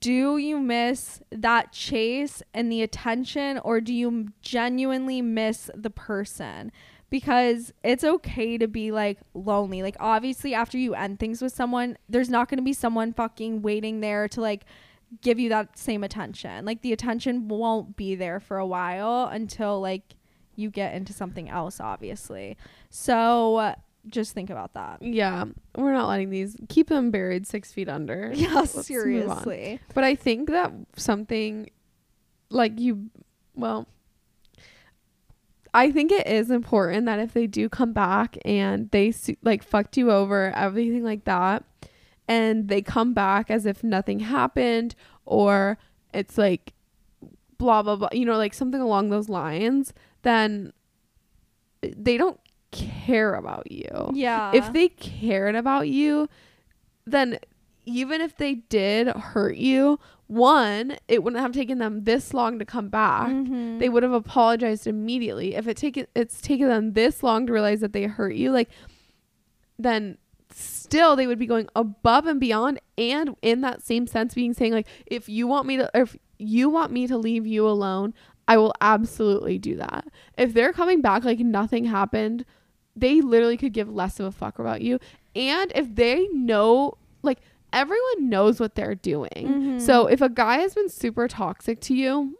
do 0.00 0.36
you 0.36 0.60
miss 0.60 1.22
that 1.30 1.72
chase 1.72 2.42
and 2.52 2.70
the 2.70 2.82
attention 2.82 3.58
or 3.58 3.80
do 3.80 3.94
you 3.94 4.28
genuinely 4.42 5.22
miss 5.22 5.70
the 5.74 5.88
person 5.88 6.70
because 7.10 7.72
it's 7.82 8.04
okay 8.04 8.56
to 8.56 8.68
be 8.68 8.92
like 8.92 9.18
lonely. 9.34 9.82
Like 9.82 9.96
obviously 10.00 10.54
after 10.54 10.78
you 10.78 10.94
end 10.94 11.18
things 11.18 11.42
with 11.42 11.52
someone 11.52 11.98
there's 12.08 12.30
not 12.30 12.48
going 12.48 12.58
to 12.58 12.64
be 12.64 12.72
someone 12.72 13.12
fucking 13.12 13.62
waiting 13.62 14.00
there 14.00 14.28
to 14.28 14.40
like 14.40 14.64
give 15.20 15.38
you 15.38 15.48
that 15.48 15.76
same 15.76 16.04
attention. 16.04 16.64
Like 16.64 16.82
the 16.82 16.92
attention 16.92 17.48
won't 17.48 17.96
be 17.96 18.14
there 18.14 18.40
for 18.40 18.58
a 18.58 18.66
while 18.66 19.26
until 19.26 19.80
like 19.80 20.14
you 20.54 20.70
get 20.70 20.94
into 20.94 21.12
something 21.12 21.48
else 21.48 21.80
obviously. 21.80 22.56
So 22.90 23.74
just 24.06 24.32
think 24.32 24.50
about 24.50 24.74
that. 24.74 25.02
Yeah, 25.02 25.44
we're 25.76 25.92
not 25.92 26.08
letting 26.08 26.30
these 26.30 26.56
keep 26.68 26.88
them 26.88 27.10
buried 27.10 27.46
six 27.46 27.72
feet 27.72 27.88
under. 27.88 28.30
yeah 28.34 28.54
Let's 28.54 28.86
seriously. 28.86 29.80
But 29.94 30.04
I 30.04 30.14
think 30.14 30.48
that 30.50 30.72
something 30.96 31.70
like 32.50 32.78
you, 32.78 33.10
well, 33.54 33.86
I 35.72 35.90
think 35.90 36.10
it 36.10 36.26
is 36.26 36.50
important 36.50 37.06
that 37.06 37.20
if 37.20 37.32
they 37.32 37.46
do 37.46 37.68
come 37.68 37.92
back 37.92 38.36
and 38.44 38.90
they 38.90 39.12
like 39.42 39.62
fucked 39.62 39.96
you 39.96 40.10
over, 40.10 40.52
everything 40.54 41.04
like 41.04 41.24
that, 41.24 41.64
and 42.26 42.68
they 42.68 42.82
come 42.82 43.14
back 43.14 43.50
as 43.50 43.66
if 43.66 43.82
nothing 43.84 44.20
happened 44.20 44.94
or 45.24 45.78
it's 46.12 46.36
like 46.38 46.72
blah 47.58 47.82
blah 47.82 47.96
blah, 47.96 48.08
you 48.12 48.24
know, 48.24 48.36
like 48.36 48.54
something 48.54 48.80
along 48.80 49.10
those 49.10 49.28
lines, 49.28 49.92
then 50.22 50.72
they 51.82 52.16
don't 52.16 52.40
care 52.72 53.34
about 53.34 53.70
you. 53.70 54.10
Yeah. 54.12 54.52
If 54.54 54.72
they 54.72 54.88
cared 54.88 55.54
about 55.54 55.88
you, 55.88 56.28
then 57.06 57.38
even 57.86 58.20
if 58.20 58.36
they 58.36 58.54
did 58.54 59.08
hurt 59.08 59.56
you, 59.56 59.98
one, 60.30 60.96
it 61.08 61.24
wouldn't 61.24 61.42
have 61.42 61.50
taken 61.52 61.78
them 61.78 62.04
this 62.04 62.32
long 62.32 62.60
to 62.60 62.64
come 62.64 62.88
back. 62.88 63.30
Mhm. 63.30 63.80
They 63.80 63.88
would 63.88 64.04
have 64.04 64.12
apologized 64.12 64.86
immediately. 64.86 65.56
If 65.56 65.66
it 65.66 65.76
taken 65.76 66.06
it's 66.14 66.40
taken 66.40 66.68
them 66.68 66.92
this 66.92 67.22
long 67.24 67.46
to 67.46 67.52
realize 67.52 67.80
that 67.80 67.92
they 67.92 68.04
hurt 68.04 68.36
you, 68.36 68.52
like 68.52 68.70
then 69.78 70.18
still 70.52 71.16
they 71.16 71.26
would 71.26 71.38
be 71.38 71.46
going 71.46 71.68
above 71.74 72.26
and 72.26 72.38
beyond 72.38 72.80
and 72.98 73.34
in 73.42 73.60
that 73.62 73.82
same 73.82 74.06
sense 74.06 74.34
being 74.34 74.52
saying 74.52 74.72
like 74.72 74.86
if 75.06 75.28
you 75.28 75.46
want 75.46 75.66
me 75.66 75.76
to 75.76 75.90
if 75.94 76.16
you 76.38 76.68
want 76.68 76.92
me 76.92 77.06
to 77.06 77.18
leave 77.18 77.46
you 77.46 77.66
alone, 77.66 78.14
I 78.46 78.56
will 78.56 78.72
absolutely 78.80 79.58
do 79.58 79.76
that. 79.76 80.06
If 80.38 80.54
they're 80.54 80.72
coming 80.72 81.00
back 81.02 81.24
like 81.24 81.40
nothing 81.40 81.84
happened, 81.86 82.44
they 82.94 83.20
literally 83.20 83.56
could 83.56 83.72
give 83.72 83.92
less 83.92 84.20
of 84.20 84.26
a 84.26 84.32
fuck 84.32 84.58
about 84.58 84.80
you. 84.80 84.98
And 85.34 85.70
if 85.74 85.94
they 85.94 86.28
know, 86.32 86.94
like, 87.22 87.38
everyone 87.72 88.28
knows 88.28 88.60
what 88.60 88.74
they're 88.74 88.94
doing. 88.94 89.30
Mhm. 89.78 89.80
So 89.80 90.06
if 90.06 90.20
a 90.20 90.28
guy 90.28 90.58
has 90.58 90.74
been 90.74 90.88
super 90.88 91.28
toxic 91.28 91.80
to 91.82 91.94
you, 91.94 92.38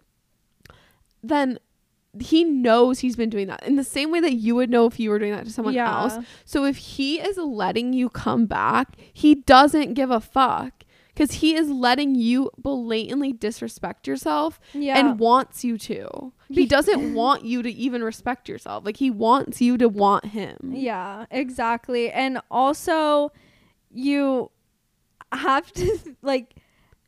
then 1.22 1.58
he 2.18 2.42
knows 2.42 2.98
he's 3.00 3.14
been 3.16 3.30
doing 3.30 3.46
that 3.46 3.62
in 3.64 3.76
the 3.76 3.84
same 3.84 4.10
way 4.10 4.20
that 4.20 4.34
you 4.34 4.54
would 4.56 4.68
know 4.70 4.86
if 4.86 4.98
you 4.98 5.10
were 5.10 5.18
doing 5.18 5.32
that 5.32 5.44
to 5.44 5.50
someone 5.52 5.74
yeah. 5.74 5.90
else. 6.02 6.18
So 6.44 6.64
if 6.64 6.76
he 6.76 7.20
is 7.20 7.36
letting 7.36 7.92
you 7.92 8.08
come 8.08 8.46
back, 8.46 8.96
he 9.12 9.36
doesn't 9.36 9.94
give 9.94 10.10
a 10.10 10.20
fuck 10.20 10.84
because 11.14 11.34
he 11.34 11.54
is 11.54 11.70
letting 11.70 12.14
you 12.16 12.50
blatantly 12.58 13.32
disrespect 13.32 14.08
yourself 14.08 14.58
Yeah. 14.72 14.98
and 14.98 15.20
wants 15.20 15.64
you 15.64 15.78
to. 15.78 16.32
He 16.48 16.66
doesn't 16.66 17.14
want 17.14 17.44
you 17.44 17.62
to 17.62 17.70
even 17.70 18.02
respect 18.02 18.48
yourself. 18.48 18.84
Like 18.84 18.96
he 18.96 19.10
wants 19.10 19.60
you 19.60 19.78
to 19.78 19.88
want 19.88 20.26
him. 20.26 20.72
Yeah, 20.74 21.26
exactly. 21.30 22.10
And 22.10 22.40
also 22.50 23.30
you 23.92 24.50
have 25.32 25.72
to 25.74 26.16
like 26.22 26.54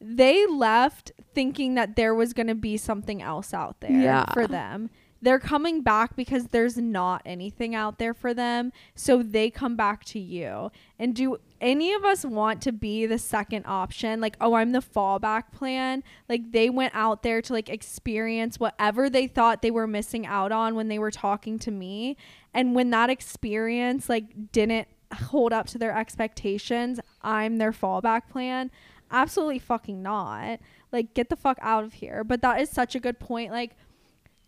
they 0.00 0.46
left 0.46 1.12
thinking 1.34 1.74
that 1.76 1.96
there 1.96 2.14
was 2.14 2.32
going 2.32 2.48
to 2.48 2.54
be 2.54 2.76
something 2.76 3.22
else 3.22 3.54
out 3.54 3.80
there 3.80 3.90
Yeah. 3.92 4.32
for 4.32 4.46
them. 4.46 4.90
They're 5.24 5.38
coming 5.38 5.82
back 5.82 6.16
because 6.16 6.48
there's 6.48 6.76
not 6.76 7.22
anything 7.24 7.76
out 7.76 8.00
there 8.00 8.12
for 8.12 8.34
them. 8.34 8.72
So 8.96 9.22
they 9.22 9.50
come 9.50 9.76
back 9.76 10.04
to 10.06 10.18
you. 10.18 10.72
And 10.98 11.14
do 11.14 11.36
any 11.60 11.92
of 11.92 12.04
us 12.04 12.24
want 12.24 12.60
to 12.62 12.72
be 12.72 13.06
the 13.06 13.18
second 13.18 13.64
option? 13.66 14.20
Like, 14.20 14.36
oh, 14.40 14.54
I'm 14.54 14.72
the 14.72 14.80
fallback 14.80 15.52
plan. 15.52 16.02
Like, 16.28 16.50
they 16.50 16.68
went 16.68 16.92
out 16.96 17.22
there 17.22 17.40
to 17.40 17.52
like 17.52 17.68
experience 17.68 18.58
whatever 18.58 19.08
they 19.08 19.28
thought 19.28 19.62
they 19.62 19.70
were 19.70 19.86
missing 19.86 20.26
out 20.26 20.50
on 20.50 20.74
when 20.74 20.88
they 20.88 20.98
were 20.98 21.12
talking 21.12 21.56
to 21.60 21.70
me. 21.70 22.16
And 22.52 22.74
when 22.74 22.90
that 22.90 23.08
experience 23.08 24.08
like 24.08 24.50
didn't 24.50 24.88
hold 25.14 25.52
up 25.52 25.66
to 25.68 25.78
their 25.78 25.96
expectations, 25.96 27.00
I'm 27.22 27.58
their 27.58 27.72
fallback 27.72 28.28
plan. 28.28 28.70
Absolutely 29.10 29.58
fucking 29.58 30.02
not. 30.02 30.60
Like, 30.90 31.14
get 31.14 31.28
the 31.28 31.36
fuck 31.36 31.58
out 31.60 31.84
of 31.84 31.94
here. 31.94 32.24
But 32.24 32.42
that 32.42 32.60
is 32.60 32.70
such 32.70 32.94
a 32.94 33.00
good 33.00 33.18
point. 33.18 33.52
Like, 33.52 33.76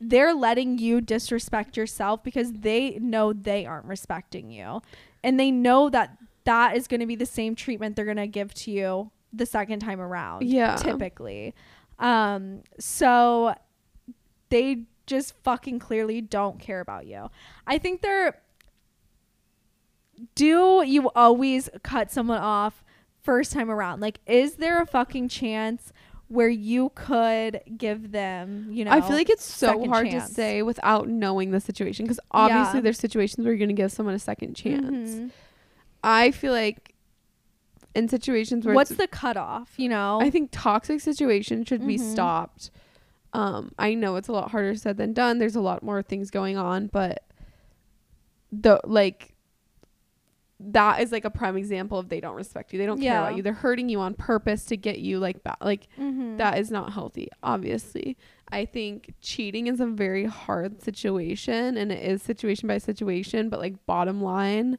they're 0.00 0.35
letting 0.35 0.79
you 0.79 1.00
disrespect 1.00 1.77
yourself 1.77 2.22
because 2.22 2.53
they 2.53 2.98
know 3.00 3.33
they 3.33 3.66
aren't 3.66 3.87
respecting 3.87 4.50
you. 4.50 4.83
And 5.22 5.38
they 5.38 5.50
know 5.50 5.88
that 5.90 6.16
that 6.44 6.77
is 6.77 6.87
going 6.87 7.00
to 7.00 7.07
be 7.07 7.16
the 7.16 7.27
same 7.27 7.55
treatment 7.55 7.96
they're 7.96 8.05
going 8.05 8.16
to 8.16 8.27
give 8.27 8.53
to 8.55 8.70
you 8.70 9.11
the 9.33 9.46
second 9.46 9.81
time 9.81 10.00
around. 10.00 10.44
Yeah. 10.46 10.77
Typically. 10.77 11.55
Um, 11.98 12.62
so 12.79 13.55
they 14.50 14.85
just 15.07 15.35
fucking 15.42 15.79
clearly 15.79 16.20
don't 16.20 16.59
care 16.59 16.81
about 16.81 17.07
you. 17.07 17.31
I 17.66 17.79
think 17.79 18.03
they're. 18.03 18.40
Do 20.35 20.83
you 20.87 21.11
always 21.14 21.68
cut 21.83 22.11
someone 22.11 22.38
off 22.38 22.85
first 23.22 23.53
time 23.53 23.70
around? 23.70 24.00
Like, 24.00 24.20
is 24.27 24.57
there 24.57 24.81
a 24.81 24.87
fucking 24.87 25.29
chance 25.29 25.92
where 26.29 26.48
you 26.48 26.90
could 26.94 27.61
give 27.77 28.11
them, 28.12 28.68
you 28.70 28.85
know? 28.85 28.90
I 28.90 29.00
feel 29.00 29.16
like 29.16 29.29
it's 29.31 29.44
so 29.44 29.85
hard 29.87 30.11
chance. 30.11 30.29
to 30.29 30.35
say 30.35 30.62
without 30.62 31.09
knowing 31.09 31.50
the 31.50 31.61
situation 31.61 32.05
because 32.05 32.20
obviously 32.31 32.79
Yeah. 32.79 32.83
there's 32.83 32.98
situations 32.98 33.44
where 33.44 33.53
you're 33.53 33.59
going 33.59 33.68
to 33.68 33.81
give 33.81 33.92
someone 33.92 34.14
a 34.14 34.18
second 34.18 34.55
chance. 34.55 35.11
Mhm. 35.16 35.31
I 36.03 36.31
feel 36.31 36.53
like 36.53 36.94
in 37.94 38.09
situations 38.09 38.64
where 38.66 38.74
What's 38.74 38.90
the 38.96 39.07
cutoff? 39.07 39.74
You 39.79 39.88
know? 39.90 40.18
I 40.20 40.31
think 40.31 40.48
toxic 40.53 41.00
situations 41.00 41.68
should 41.68 41.87
be 41.87 41.96
Mhm. 41.98 42.12
stopped. 42.12 42.70
Um, 43.33 43.72
I 43.79 43.94
know 43.94 44.16
it's 44.16 44.29
a 44.29 44.33
lot 44.33 44.50
harder 44.50 44.74
said 44.77 44.96
than 44.96 45.12
done. 45.12 45.38
There's 45.38 45.57
a 45.57 45.61
lot 45.61 45.83
more 45.83 46.03
things 46.03 46.31
going 46.31 46.57
on, 46.57 46.87
but 46.88 47.24
the 48.53 48.81
like 48.85 49.34
that 50.61 51.01
is 51.01 51.11
like 51.12 51.25
a 51.25 51.31
prime 51.31 51.57
example 51.57 51.99
of 51.99 52.09
they 52.09 52.21
don't 52.21 52.37
respect 52.37 52.73
you. 52.73 52.79
They 52.79 52.87
don't 52.87 53.01
care 53.01 53.19
about 53.19 53.37
you. 53.37 53.43
They're 53.43 53.53
hurting 53.53 53.88
you 53.88 54.01
on 54.01 54.14
purpose 54.14 54.64
to 54.67 54.77
get 54.77 54.99
you 55.01 55.19
like 55.19 55.43
back. 55.43 55.57
Like 55.61 55.88
Mhm. 55.99 56.38
that 56.38 56.59
is 56.59 56.71
not 56.71 56.93
healthy 56.93 57.29
obviously 57.43 58.17
i 58.51 58.64
think 58.64 59.14
cheating 59.21 59.67
is 59.69 59.81
a 59.81 59.87
very 59.87 60.25
hard 60.27 60.83
situation 60.83 61.77
and 61.77 61.90
it 61.93 62.03
is 62.05 62.23
situation 62.23 62.67
by 62.69 62.77
situation 62.79 63.49
but 63.49 63.59
like 63.61 63.85
bottom 63.87 64.21
line 64.23 64.79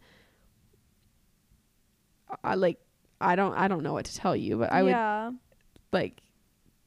i 2.43 2.55
like 2.55 2.77
i 3.21 3.35
don't 3.35 3.53
i 3.55 3.67
don't 3.67 3.83
know 3.83 3.93
what 3.93 4.05
to 4.05 4.15
tell 4.15 4.35
you 4.35 4.57
but 4.57 4.71
i 4.71 4.81
would 4.83 4.91
like 5.91 6.21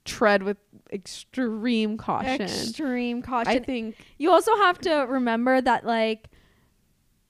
tread 0.05 0.43
with 0.43 0.57
extreme 0.93 1.97
caution 1.97 2.43
Extreme 2.43 3.23
caution. 3.23 3.49
i 3.53 3.59
think 3.59 3.97
you 4.19 4.31
also 4.31 4.55
have 4.57 4.79
to 4.81 4.91
remember 5.09 5.61
that 5.61 5.85
like 5.85 6.29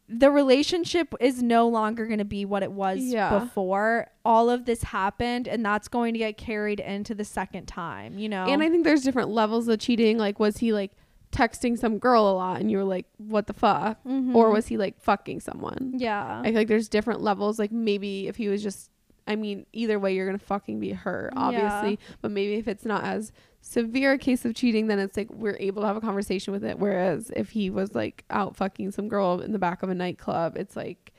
the 0.09 0.31
relationship 0.31 1.13
is 1.21 1.43
no 1.43 1.69
longer 1.69 2.07
going 2.07 2.19
to 2.19 2.25
be 2.25 2.45
what 2.47 2.63
it 2.63 2.73
was 2.73 2.99
Yeah. 3.01 3.39
before 3.41 4.07
all 4.25 4.49
of 4.49 4.65
this 4.65 4.83
happened 4.83 5.47
and 5.47 5.65
that's 5.65 5.87
going 5.89 6.15
to 6.15 6.19
get 6.19 6.39
carried 6.39 6.81
into 6.81 7.15
the 7.15 7.25
second 7.25 7.67
time 7.67 8.19
you 8.19 8.29
know 8.29 8.47
and 8.47 8.63
i 8.63 8.71
think 8.71 8.85
there's 8.85 9.03
different 9.03 9.29
levels 9.29 9.69
of 9.69 9.79
cheating 9.79 10.17
like 10.17 10.39
was 10.41 10.59
he 10.59 10.73
like 10.73 10.93
texting 11.31 11.79
some 11.79 11.99
girl 11.99 12.27
a 12.27 12.33
lot 12.33 12.59
and 12.59 12.71
you 12.71 12.79
were 12.79 12.85
like 12.85 13.05
what 13.19 13.47
the 13.47 13.53
fuck 13.53 14.03
Mhm. 14.05 14.35
or 14.35 14.51
was 14.51 14.67
he 14.69 14.79
like 14.79 14.99
fucking 14.99 15.41
someone 15.41 15.93
yeah 15.99 16.41
I 16.41 16.45
feel 16.45 16.55
like 16.55 16.69
there's 16.69 16.89
different 16.89 17.21
levels. 17.21 17.59
Like 17.59 17.71
maybe 17.71 18.29
if 18.29 18.37
he 18.37 18.49
was 18.49 18.63
just, 18.63 18.91
I 19.27 19.37
mean, 19.37 19.67
either 19.75 19.99
way, 19.99 20.15
you're 20.15 20.25
gonna 20.25 20.39
fucking 20.39 20.81
be 20.81 20.93
hurt, 20.93 21.35
obviously. 21.37 21.99
But 22.23 22.31
maybe 22.31 22.55
if 22.55 22.67
it's 22.67 22.87
not 22.87 23.05
as 23.05 23.31
severe 23.61 24.17
case 24.19 24.45
of 24.45 24.55
cheating, 24.55 24.87
then 24.87 24.99
it's 24.99 25.17
like 25.17 25.31
we're 25.31 25.57
able 25.61 25.83
to 25.83 25.89
have 25.89 25.97
a 25.97 26.01
conversation 26.01 26.53
with 26.53 26.65
it. 26.65 26.79
Whereas 26.79 27.31
if 27.37 27.51
he 27.51 27.71
was 27.71 27.95
like 27.95 28.25
out 28.31 28.57
fucking 28.57 28.93
some 28.93 29.09
girl 29.09 29.41
in 29.41 29.53
the 29.53 29.59
back 29.59 29.83
of 29.83 29.89
a 29.91 29.95
nightclub, 29.95 30.57
it's 30.57 30.77
like 30.77 31.13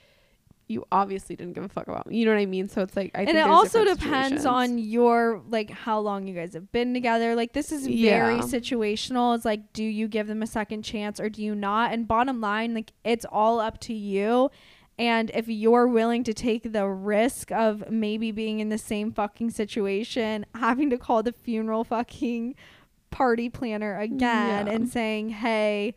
you 0.67 0.86
obviously 0.91 1.36
didn't 1.36 1.54
give 1.54 1.63
a 1.63 1.67
fuck 1.67 1.88
about 1.88 2.06
me. 2.06 2.17
You 2.17 2.25
know 2.25 2.32
what 2.34 2.39
I 2.39 2.45
mean? 2.45 2.69
So 2.69 2.82
it's 2.84 2.95
like 2.95 3.10
I 3.15 3.21
and 3.21 3.30
think 3.30 3.38
it 3.39 3.49
also 3.49 3.84
depends 3.84 4.43
situations. 4.43 4.45
on 4.45 4.78
your 4.78 5.41
like 5.49 5.71
how 5.71 5.99
long 5.99 6.28
you 6.28 6.36
guys 6.36 6.54
have 6.54 6.71
been 6.71 6.93
together 6.93 7.34
like 7.36 7.54
this 7.54 7.71
is 7.71 7.88
very 7.88 8.36
Yeah. 8.36 8.41
situational 8.41 9.36
it's 9.36 9.45
like 9.45 9.73
do 9.73 9.84
you 9.84 10.08
give 10.08 10.28
them 10.28 10.43
a 10.43 10.47
second 10.47 10.84
chance 10.84 11.19
or 11.19 11.28
do 11.28 11.43
you 11.43 11.56
not 11.56 11.91
and 11.91 12.08
bottom 12.08 12.39
line 12.39 12.75
like 12.75 12.93
it's 13.04 13.25
all 13.32 13.60
up 13.60 13.80
to 13.82 13.95
you 13.95 14.52
and 14.99 15.31
if 15.33 15.47
you're 15.47 15.88
willing 15.88 16.23
to 16.25 16.33
take 16.33 16.73
the 16.73 16.85
risk 16.88 17.51
of 17.51 17.89
maybe 17.89 18.31
being 18.31 18.59
in 18.59 18.69
the 18.69 18.77
same 18.77 19.12
fucking 19.12 19.49
situation 19.49 20.45
having 20.53 20.89
to 20.91 20.97
call 20.99 21.23
the 21.23 21.31
funeral 21.31 21.83
fucking 21.83 22.53
party 23.09 23.49
planner 23.49 23.97
again 23.97 24.67
Yeah. 24.67 24.73
and 24.73 24.88
saying 24.88 25.29
hey 25.29 25.95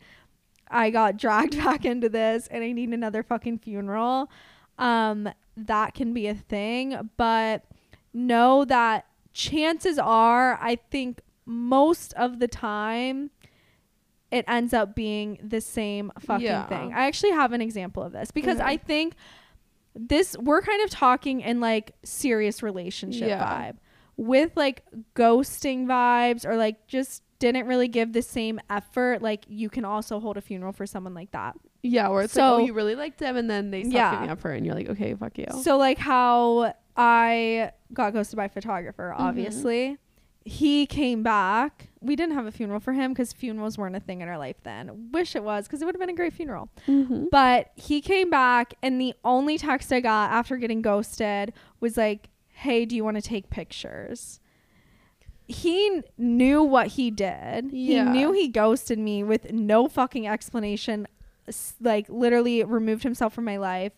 I 0.71 0.89
got 0.89 1.17
dragged 1.17 1.57
back 1.63 1.85
into 1.85 2.09
this 2.09 2.47
and 2.47 2.63
I 2.63 2.71
need 2.71 2.89
another 2.89 3.21
fucking 3.21 3.59
funeral. 3.59 4.31
Um, 4.79 5.29
that 5.55 5.93
can 5.93 6.13
be 6.13 6.25
a 6.25 6.33
thing, 6.33 7.11
but 7.15 7.63
know 8.11 8.65
that 8.65 9.05
chances 9.33 9.99
are, 9.99 10.57
I 10.59 10.77
think 10.89 11.21
most 11.45 12.13
of 12.13 12.39
the 12.39 12.47
time, 12.47 13.29
it 14.33 14.45
ends 14.47 14.73
up 14.73 14.95
being 14.95 15.37
the 15.43 15.61
same 15.61 16.11
fucking 16.19 16.45
Yeah. 16.45 16.65
thing. 16.67 16.93
I 16.93 17.05
actually 17.07 17.31
have 17.31 17.53
an 17.53 17.61
example 17.61 18.03
of 18.03 18.11
this 18.11 18.31
because. 18.31 18.59
I 18.59 18.77
think 18.77 19.13
this 19.95 20.35
we're 20.39 20.61
kind 20.61 20.81
of 20.83 20.89
talking 20.89 21.41
in 21.41 21.59
like 21.59 21.93
serious 22.03 22.63
relationship 22.63 23.27
Yeah. 23.27 23.45
vibe 23.45 23.75
with 24.17 24.51
like 24.57 24.81
ghosting 25.15 25.85
vibes 25.85 26.45
or 26.47 26.55
like 26.55 26.87
just 26.87 27.21
didn't 27.37 27.67
really 27.67 27.87
give 27.87 28.11
the 28.13 28.21
same 28.23 28.59
effort 28.71 29.21
like 29.21 29.45
you 29.47 29.69
can 29.69 29.85
also 29.85 30.19
hold 30.19 30.35
a 30.37 30.41
funeral 30.41 30.73
for 30.73 30.85
someone 30.87 31.13
like 31.13 31.29
that 31.31 31.55
Yeah, 31.83 32.07
where 32.07 32.23
it's 32.23 32.33
So- 32.33 32.41
like, 32.55 32.61
oh, 32.63 32.65
you 32.65 32.73
really 32.73 32.95
liked 32.95 33.19
them, 33.19 33.35
and 33.37 33.47
then 33.49 33.69
they 33.69 33.83
stop 33.83 33.93
Yeah. 33.93 34.11
giving 34.15 34.29
effort, 34.29 34.53
and 34.53 34.65
you're 34.65 34.73
like, 34.75 34.89
okay, 34.89 35.13
fuck 35.15 35.37
you. 35.37 35.45
So 35.61 35.77
like 35.77 35.97
how 35.99 36.73
I 36.95 37.71
got 37.93 38.13
ghosted 38.13 38.37
by 38.37 38.45
a 38.45 38.49
photographer, 38.49 39.13
Mhm. 39.15 39.19
obviously. 39.21 39.97
He 40.45 40.85
came 40.85 41.23
back. 41.23 41.87
We 42.01 42.15
didn't 42.17 42.33
have 42.35 42.45
a 42.45 42.51
funeral 42.51 42.79
for 42.81 42.91
him 42.93 43.13
because 43.13 43.31
funerals 43.31 43.77
weren't 43.77 43.95
a 43.95 43.99
thing 44.01 44.19
in 44.21 44.27
our 44.27 44.37
life 44.37 44.57
then. 44.63 45.09
Wish 45.13 45.35
it 45.37 45.43
was 45.43 45.65
because 45.67 45.81
it 45.81 45.85
would 45.85 45.95
have 45.95 45.99
been 46.01 46.09
a 46.09 46.13
great 46.15 46.33
funeral. 46.33 46.69
Mhm. 46.87 47.29
But 47.31 47.71
he 47.75 48.01
came 48.01 48.29
back, 48.29 48.73
and 48.81 48.99
the 48.99 49.13
only 49.23 49.57
text 49.57 49.91
I 49.93 50.01
got 50.01 50.31
after 50.31 50.57
getting 50.57 50.81
ghosted 50.81 51.53
was 51.79 51.95
like, 51.95 52.29
"Hey, 52.49 52.85
do 52.85 52.93
you 52.95 53.03
want 53.05 53.15
to 53.15 53.21
take 53.21 53.49
pictures?" 53.49 54.41
He 55.47 55.89
kn- 55.89 56.03
knew 56.17 56.63
what 56.63 56.87
he 56.87 57.11
did. 57.11 57.71
Yeah. 57.71 58.05
He 58.05 58.09
knew 58.19 58.31
he 58.31 58.47
ghosted 58.47 58.97
me 58.99 59.23
with 59.23 59.51
no 59.51 59.87
fucking 59.87 60.27
explanation. 60.27 61.07
Like 61.81 62.07
literally 62.09 62.63
removed 62.63 63.03
himself 63.03 63.33
from 63.33 63.43
my 63.45 63.57
life, 63.57 63.93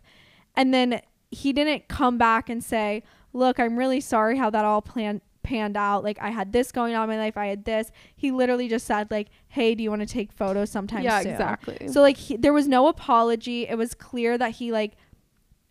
and 0.56 0.74
then 0.74 1.02
he 1.32 1.54
didn't 1.54 1.88
come 1.88 2.18
back 2.18 2.50
and 2.50 2.64
say, 2.64 3.04
"Look, 3.34 3.60
I'm 3.60 3.78
really 3.78 4.00
sorry 4.02 4.38
how 4.38 4.50
that 4.50 4.66
all 4.66 4.82
planned." 4.82 5.22
Panned 5.46 5.78
out 5.78 6.04
like 6.04 6.18
i 6.22 6.30
had 6.30 6.52
this 6.52 6.72
going 6.72 6.96
on 6.96 7.04
in 7.04 7.10
my 7.10 7.24
life 7.24 7.38
i 7.38 7.46
had 7.46 7.66
this 7.66 7.92
he 8.16 8.32
literally 8.32 8.68
just 8.68 8.86
said 8.86 9.10
like 9.12 9.28
hey 9.50 9.76
do 9.76 9.84
you 9.84 9.90
want 9.90 10.02
to 10.02 10.08
take 10.08 10.32
photos 10.32 10.72
sometime 10.72 11.04
yeah, 11.04 11.22
soon 11.22 11.32
exactly. 11.32 11.88
so 11.88 12.02
like 12.02 12.18
he, 12.18 12.36
there 12.36 12.54
was 12.54 12.68
no 12.68 12.88
apology. 12.88 13.68
It 13.68 13.78
was 13.78 13.94
clear 13.94 14.38
that 14.38 14.52
he 14.52 14.72
like 14.72 14.94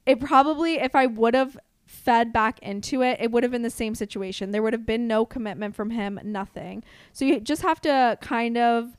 it 0.06 0.20
probably 0.20 0.74
if 0.74 0.94
I 0.94 1.06
would 1.06 1.34
have 1.34 1.56
fed 1.86 2.32
back 2.32 2.58
into 2.60 3.02
it, 3.02 3.18
it 3.20 3.30
would 3.30 3.42
have 3.42 3.52
been 3.52 3.62
the 3.62 3.70
same 3.70 3.94
situation. 3.94 4.50
There 4.50 4.62
would 4.62 4.72
have 4.72 4.86
been 4.86 5.06
no 5.06 5.24
commitment 5.24 5.74
from 5.74 5.90
him, 5.90 6.18
nothing. 6.24 6.82
So 7.12 7.24
you 7.24 7.40
just 7.40 7.62
have 7.62 7.80
to 7.82 8.18
kind 8.20 8.56
of 8.56 8.96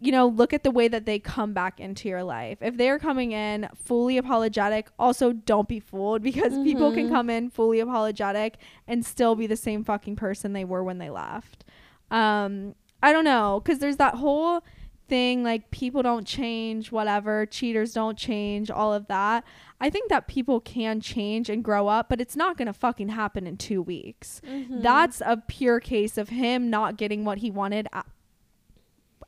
you 0.00 0.10
know, 0.12 0.26
look 0.26 0.52
at 0.54 0.62
the 0.62 0.70
way 0.70 0.88
that 0.88 1.04
they 1.04 1.18
come 1.18 1.52
back 1.52 1.78
into 1.78 2.08
your 2.08 2.24
life. 2.24 2.58
If 2.62 2.76
they're 2.78 2.98
coming 2.98 3.32
in 3.32 3.68
fully 3.74 4.16
apologetic, 4.16 4.88
also 4.98 5.32
don't 5.32 5.68
be 5.68 5.78
fooled 5.78 6.22
because 6.30 6.54
people 6.58 6.92
can 6.92 7.06
Mhm. 7.08 7.10
come 7.12 7.28
in 7.30 7.50
fully 7.50 7.80
apologetic 7.80 8.56
and 8.88 9.04
still 9.04 9.34
be 9.36 9.46
the 9.46 9.56
same 9.56 9.84
fucking 9.84 10.16
person 10.16 10.52
they 10.54 10.64
were 10.64 10.82
when 10.82 10.98
they 10.98 11.10
left. 11.10 11.64
Um, 12.10 12.74
I 13.02 13.12
don't 13.12 13.24
know, 13.24 13.60
because 13.62 13.78
there's 13.78 13.98
that 13.98 14.16
whole 14.16 14.62
thing 15.08 15.42
like 15.42 15.70
people 15.70 16.02
don't 16.02 16.26
change, 16.26 16.92
whatever, 16.92 17.44
cheaters 17.44 17.92
don't 17.92 18.16
change, 18.16 18.70
all 18.70 18.94
of 18.94 19.06
that. 19.08 19.42
I 19.80 19.90
think 19.90 20.08
that 20.08 20.28
people 20.28 20.60
can 20.60 21.00
change 21.00 21.50
and 21.50 21.64
grow 21.64 21.88
up, 21.88 22.08
but 22.08 22.20
it's 22.20 22.36
not 22.36 22.56
gonna 22.56 22.72
fucking 22.72 23.08
happen 23.08 23.46
in 23.46 23.56
two 23.56 23.82
weeks. 23.82 24.40
Mhm. 24.46 24.82
That's 24.82 25.20
a 25.26 25.36
pure 25.36 25.80
case 25.80 26.16
of 26.16 26.28
him 26.28 26.70
not 26.70 26.96
getting 26.96 27.24
what 27.24 27.38
he 27.38 27.50
wanted 27.50 27.88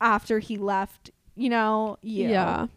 after 0.03 0.39
he 0.39 0.57
left, 0.57 1.09
you 1.35 1.49
know, 1.49 1.97
you. 2.01 2.29
yeah. 2.29 2.67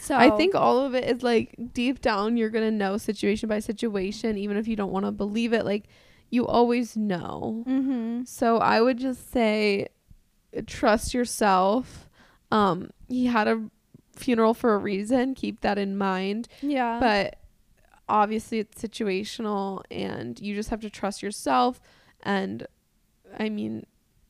So 0.00 0.14
I 0.14 0.30
think 0.36 0.54
all 0.54 0.80
of 0.80 0.94
it 0.94 1.04
is 1.04 1.22
like 1.22 1.54
deep 1.72 2.00
down, 2.00 2.36
you're 2.36 2.50
gonna 2.50 2.70
know 2.70 2.98
situation 2.98 3.48
by 3.48 3.60
situation, 3.60 4.36
even 4.36 4.56
if 4.56 4.68
you 4.68 4.76
don't 4.76 4.92
want 4.92 5.06
to 5.06 5.12
believe 5.12 5.52
it. 5.52 5.64
Like 5.64 5.84
you 6.30 6.46
always 6.46 6.96
know. 6.96 7.64
Mm-hmm. 7.66 8.24
So 8.24 8.58
I 8.58 8.80
would 8.80 8.98
just 8.98 9.32
say, 9.32 9.88
trust 10.66 11.14
yourself. 11.14 12.08
Um, 12.50 12.90
he 13.08 13.26
had 13.26 13.48
a 13.48 13.64
funeral 14.14 14.54
for 14.54 14.74
a 14.74 14.78
reason. 14.78 15.34
Keep 15.34 15.60
that 15.60 15.78
in 15.78 15.96
mind. 15.96 16.48
Yeah. 16.60 17.00
but 17.00 17.40
obviously 18.08 18.60
it's 18.60 18.80
situational 18.80 19.82
and 19.90 20.40
you 20.40 20.54
just 20.54 20.68
have 20.70 20.80
to 20.80 20.88
trust 20.88 21.24
yourself 21.24 21.80
and 22.22 22.66
i 23.36 23.48
mean 23.48 23.84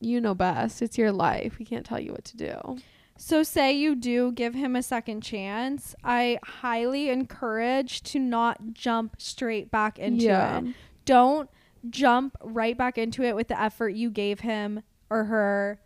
you 0.07 0.21
know 0.21 0.35
best 0.35 0.81
it's 0.83 0.97
your 0.97 1.12
life 1.12 1.59
we 1.59 1.64
can't 1.64 1.85
tell 1.85 2.01
you 2.01 2.12
what 2.12 2.25
to 2.25 2.37
do 2.37 2.77
So, 3.19 3.42
say 3.42 3.73
you 3.73 3.95
do 3.95 4.31
give 4.31 4.53
him 4.53 4.77
a 4.77 4.83
second 4.83 5.23
chance. 5.23 5.95
I 6.05 6.38
highly 6.45 7.09
encourage 7.09 8.03
to 8.12 8.19
not 8.19 8.75
jump 8.75 9.16
straight 9.19 9.71
back 9.71 9.99
into 9.99 10.27
it. 10.69 10.75
Don't 11.07 11.49
jump 11.88 12.37
right 12.42 12.77
back 12.77 12.99
into 12.99 13.23
it 13.23 13.35
with 13.35 13.49
the 13.49 13.59
effort 13.59 13.95
you 13.95 14.11
gave 14.11 14.40
him 14.40 14.83
or 15.09 15.25
her 15.25 15.81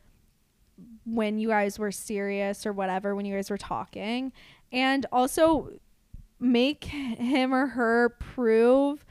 when 1.04 1.38
you 1.38 1.48
guys 1.50 1.78
were 1.78 1.92
serious 1.92 2.66
or 2.66 2.72
whatever, 2.72 3.14
when 3.14 3.26
you 3.26 3.34
guys 3.36 3.48
were 3.48 3.58
talking. 3.58 4.32
And 4.72 5.06
also 5.12 5.70
make 6.40 6.82
him 6.84 7.54
or 7.54 7.66
her 7.68 8.08
prove 8.18 9.04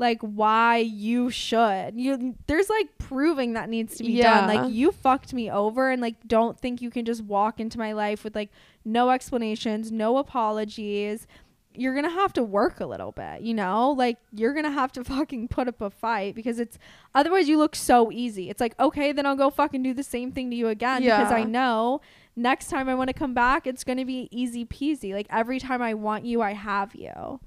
like 0.00 0.20
why 0.22 0.78
you 0.78 1.30
should. 1.30 1.94
You 1.94 2.34
there's 2.46 2.70
like 2.70 2.96
proving 2.98 3.52
that 3.52 3.68
needs 3.68 3.96
to 3.96 4.02
be 4.02 4.14
done. 4.22 4.48
Like 4.56 4.72
you 4.72 4.90
fucked 4.90 5.32
me 5.34 5.50
over 5.50 5.90
and 5.90 6.00
like 6.00 6.16
don't 6.26 6.58
think 6.58 6.80
you 6.80 6.90
can 6.90 7.04
just 7.04 7.22
walk 7.22 7.60
into 7.60 7.78
my 7.78 7.92
life 7.92 8.24
with 8.24 8.34
like 8.34 8.50
no 8.84 9.10
explanations, 9.10 9.92
no 9.92 10.16
apologies. 10.16 11.26
You're 11.74 11.92
going 11.92 12.04
to 12.04 12.10
have 12.10 12.32
to 12.32 12.42
work 12.42 12.80
a 12.80 12.86
little 12.86 13.12
bit, 13.12 13.42
you 13.42 13.54
know? 13.54 13.92
Like 13.92 14.16
you're 14.32 14.54
going 14.54 14.64
to 14.64 14.72
have 14.72 14.90
to 14.92 15.04
fucking 15.14 15.48
put 15.48 15.68
up 15.68 15.80
a 15.80 15.90
fight 15.90 16.34
because 16.34 16.58
it's 16.58 16.78
otherwise 17.14 17.48
you 17.48 17.58
look 17.58 17.76
so 17.76 18.10
easy. 18.10 18.50
It's 18.50 18.60
like, 18.60 18.74
okay, 18.80 19.12
then 19.12 19.26
I'll 19.26 19.36
go 19.36 19.50
fucking 19.50 19.82
do 19.82 19.94
the 19.94 20.02
same 20.02 20.32
thing 20.32 20.50
to 20.50 20.56
you 20.56 20.68
again 20.68 21.02
because 21.18 21.30
I 21.32 21.44
know 21.44 22.00
next 22.36 22.70
time 22.70 22.88
I 22.88 22.94
want 22.94 23.08
to 23.08 23.14
come 23.14 23.34
back, 23.34 23.66
it's 23.66 23.84
going 23.84 23.98
to 23.98 24.04
be 24.06 24.28
easy 24.32 24.64
peasy. 24.64 25.12
Like 25.12 25.26
every 25.30 25.60
time 25.60 25.82
I 25.82 25.94
want 25.94 26.24
you, 26.24 26.40
I 26.42 26.54
have 26.54 26.94
you. 26.94 27.38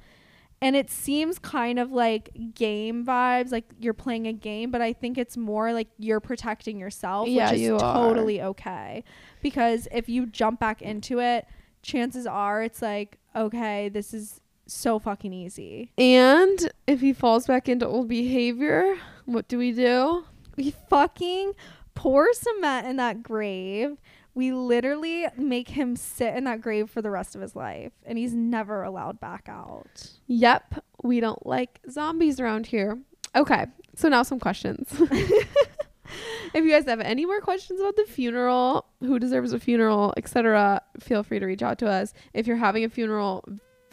And 0.64 0.76
it 0.76 0.90
seems 0.90 1.38
kind 1.40 1.78
of 1.78 1.92
like 1.92 2.30
game 2.56 3.06
vibes, 3.06 3.52
like 3.52 3.66
you're 3.80 3.94
playing 3.94 4.28
a 4.28 4.34
game, 4.34 4.72
but 4.72 4.82
I 4.82 4.94
think 4.94 5.18
it's 5.18 5.36
more 5.38 5.74
like 5.74 5.90
you're 6.00 6.20
protecting 6.20 6.80
yourself, 6.80 7.28
Yeah, 7.28 7.52
which 7.52 7.56
is 7.60 7.62
you 7.62 7.76
are. 7.78 7.94
totally 8.08 8.42
okay. 8.42 9.04
Because 9.42 9.88
if 9.92 10.08
you 10.10 10.26
jump 10.26 10.60
back 10.60 10.82
into 10.82 11.20
it, 11.20 11.46
chances 11.82 12.26
are 12.26 12.64
it's 12.64 12.82
like, 12.82 13.18
okay, 13.36 13.90
this 13.90 14.14
is 14.14 14.40
so 14.66 14.98
fucking 14.98 15.34
easy. 15.34 15.92
and 15.98 16.72
if 16.88 17.02
he 17.02 17.12
falls 17.12 17.46
back 17.46 17.68
into 17.68 17.86
old 17.86 18.08
behavior 18.08 18.96
what 19.26 19.46
do 19.50 19.58
we 19.58 19.74
do 19.74 20.24
We 20.56 20.72
fucking 20.90 21.52
pour 21.96 22.28
cement 22.34 22.88
in 22.88 22.96
that 22.98 23.22
grave. 23.24 23.98
We 24.36 24.52
literally 24.52 25.28
make 25.38 25.70
him 25.70 25.96
sit 25.96 26.36
in 26.36 26.46
that 26.46 26.62
grave 26.62 26.90
for 26.90 27.02
the 27.02 27.12
rest 27.12 27.36
of 27.36 27.42
his 27.42 27.56
life, 27.56 27.92
and 28.06 28.18
he's 28.18 28.34
never 28.34 28.84
allowed 28.84 29.20
back 29.20 29.48
out. 29.48 30.08
yep 30.28 30.84
we 31.04 31.20
don't 31.20 31.46
like 31.46 31.80
zombies 31.92 32.40
around 32.40 32.66
here 32.68 32.98
okay 33.36 33.66
so 33.96 34.08
now 34.08 34.24
some 34.24 34.40
questions 34.40 34.88
if 36.54 36.64
you 36.64 36.70
guys 36.70 36.86
have 36.86 37.00
any 37.02 37.26
more 37.26 37.42
questions 37.42 37.80
about 37.80 37.96
the 37.96 38.06
funeral 38.06 38.86
who 39.02 39.20
deserves 39.20 39.52
a 39.54 39.60
funeral 39.60 40.14
etc 40.18 40.82
feel 41.00 41.24
free 41.24 41.40
to 41.40 41.46
reach 41.46 41.62
out 41.62 41.78
to 41.80 41.88
us 41.90 42.14
if 42.34 42.46
you're 42.48 42.58
having 42.58 42.84
a 42.84 42.90
funeral 42.90 43.44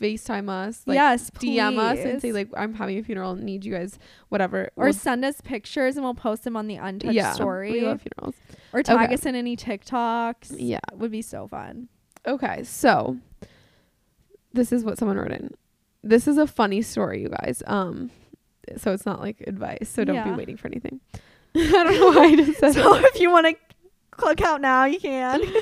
facetime 0.01 0.49
us 0.49 0.83
like 0.87 0.95
yes, 0.95 1.31
DM 1.31 1.79
us 1.79 1.99
and 1.99 2.23
say 2.23 2.33
like 2.33 2.49
I'm 2.57 2.73
having 2.75 2.97
a 2.99 3.03
funeral, 3.03 3.35
need 3.35 3.67
you 3.67 3.75
guys, 3.75 3.99
whatever. 4.31 4.71
or 4.77 4.85
We'll- 4.87 4.93
send 4.95 5.25
us 5.27 5.43
pictures 5.43 5.97
and 5.97 6.05
we'll 6.05 6.15
post 6.15 6.45
them 6.45 6.57
on 6.57 6.69
the 6.69 6.77
Untched 6.77 7.13
yeah, 7.13 7.33
story 7.35 7.73
We 7.73 7.81
love 7.83 8.01
funerals. 8.01 8.35
Or 8.73 8.83
tag 8.83 9.07
Okay. 9.07 9.15
us 9.15 9.27
in 9.27 9.35
any 9.35 9.57
TikToks. 9.57 10.55
Yeah. 10.59 10.81
It 10.93 10.99
would 10.99 11.11
be 11.11 11.23
so 11.23 11.47
fun. 11.47 11.89
Okay, 12.27 12.63
so 12.65 13.17
this 14.53 14.73
is 14.73 14.85
what 14.85 14.99
someone 14.99 15.17
wrote 15.17 15.33
in. 15.33 15.51
This 16.03 16.27
is 16.29 16.39
a 16.39 16.47
funny 16.47 16.83
story, 16.83 17.23
you 17.23 17.29
guys. 17.29 17.63
Um, 17.67 18.11
so 18.77 18.93
it's 18.93 19.07
not 19.07 19.21
like 19.21 19.41
advice. 19.47 19.89
So 19.89 20.05
don't 20.05 20.25
be 20.25 20.31
waiting 20.37 20.57
for 20.57 20.69
anything. 20.69 21.01
I 21.55 21.71
don't 21.71 21.95
know 21.99 22.07
why 22.21 22.27
I 22.27 22.37
just 22.37 22.59
said 22.59 22.73
So 22.75 22.95
that. 22.95 23.05
if 23.15 23.21
you 23.21 23.31
want 23.31 23.47
to 23.49 23.55
click 24.11 24.41
out 24.43 24.61
now, 24.61 24.85
you 24.85 25.01
can. 25.01 25.41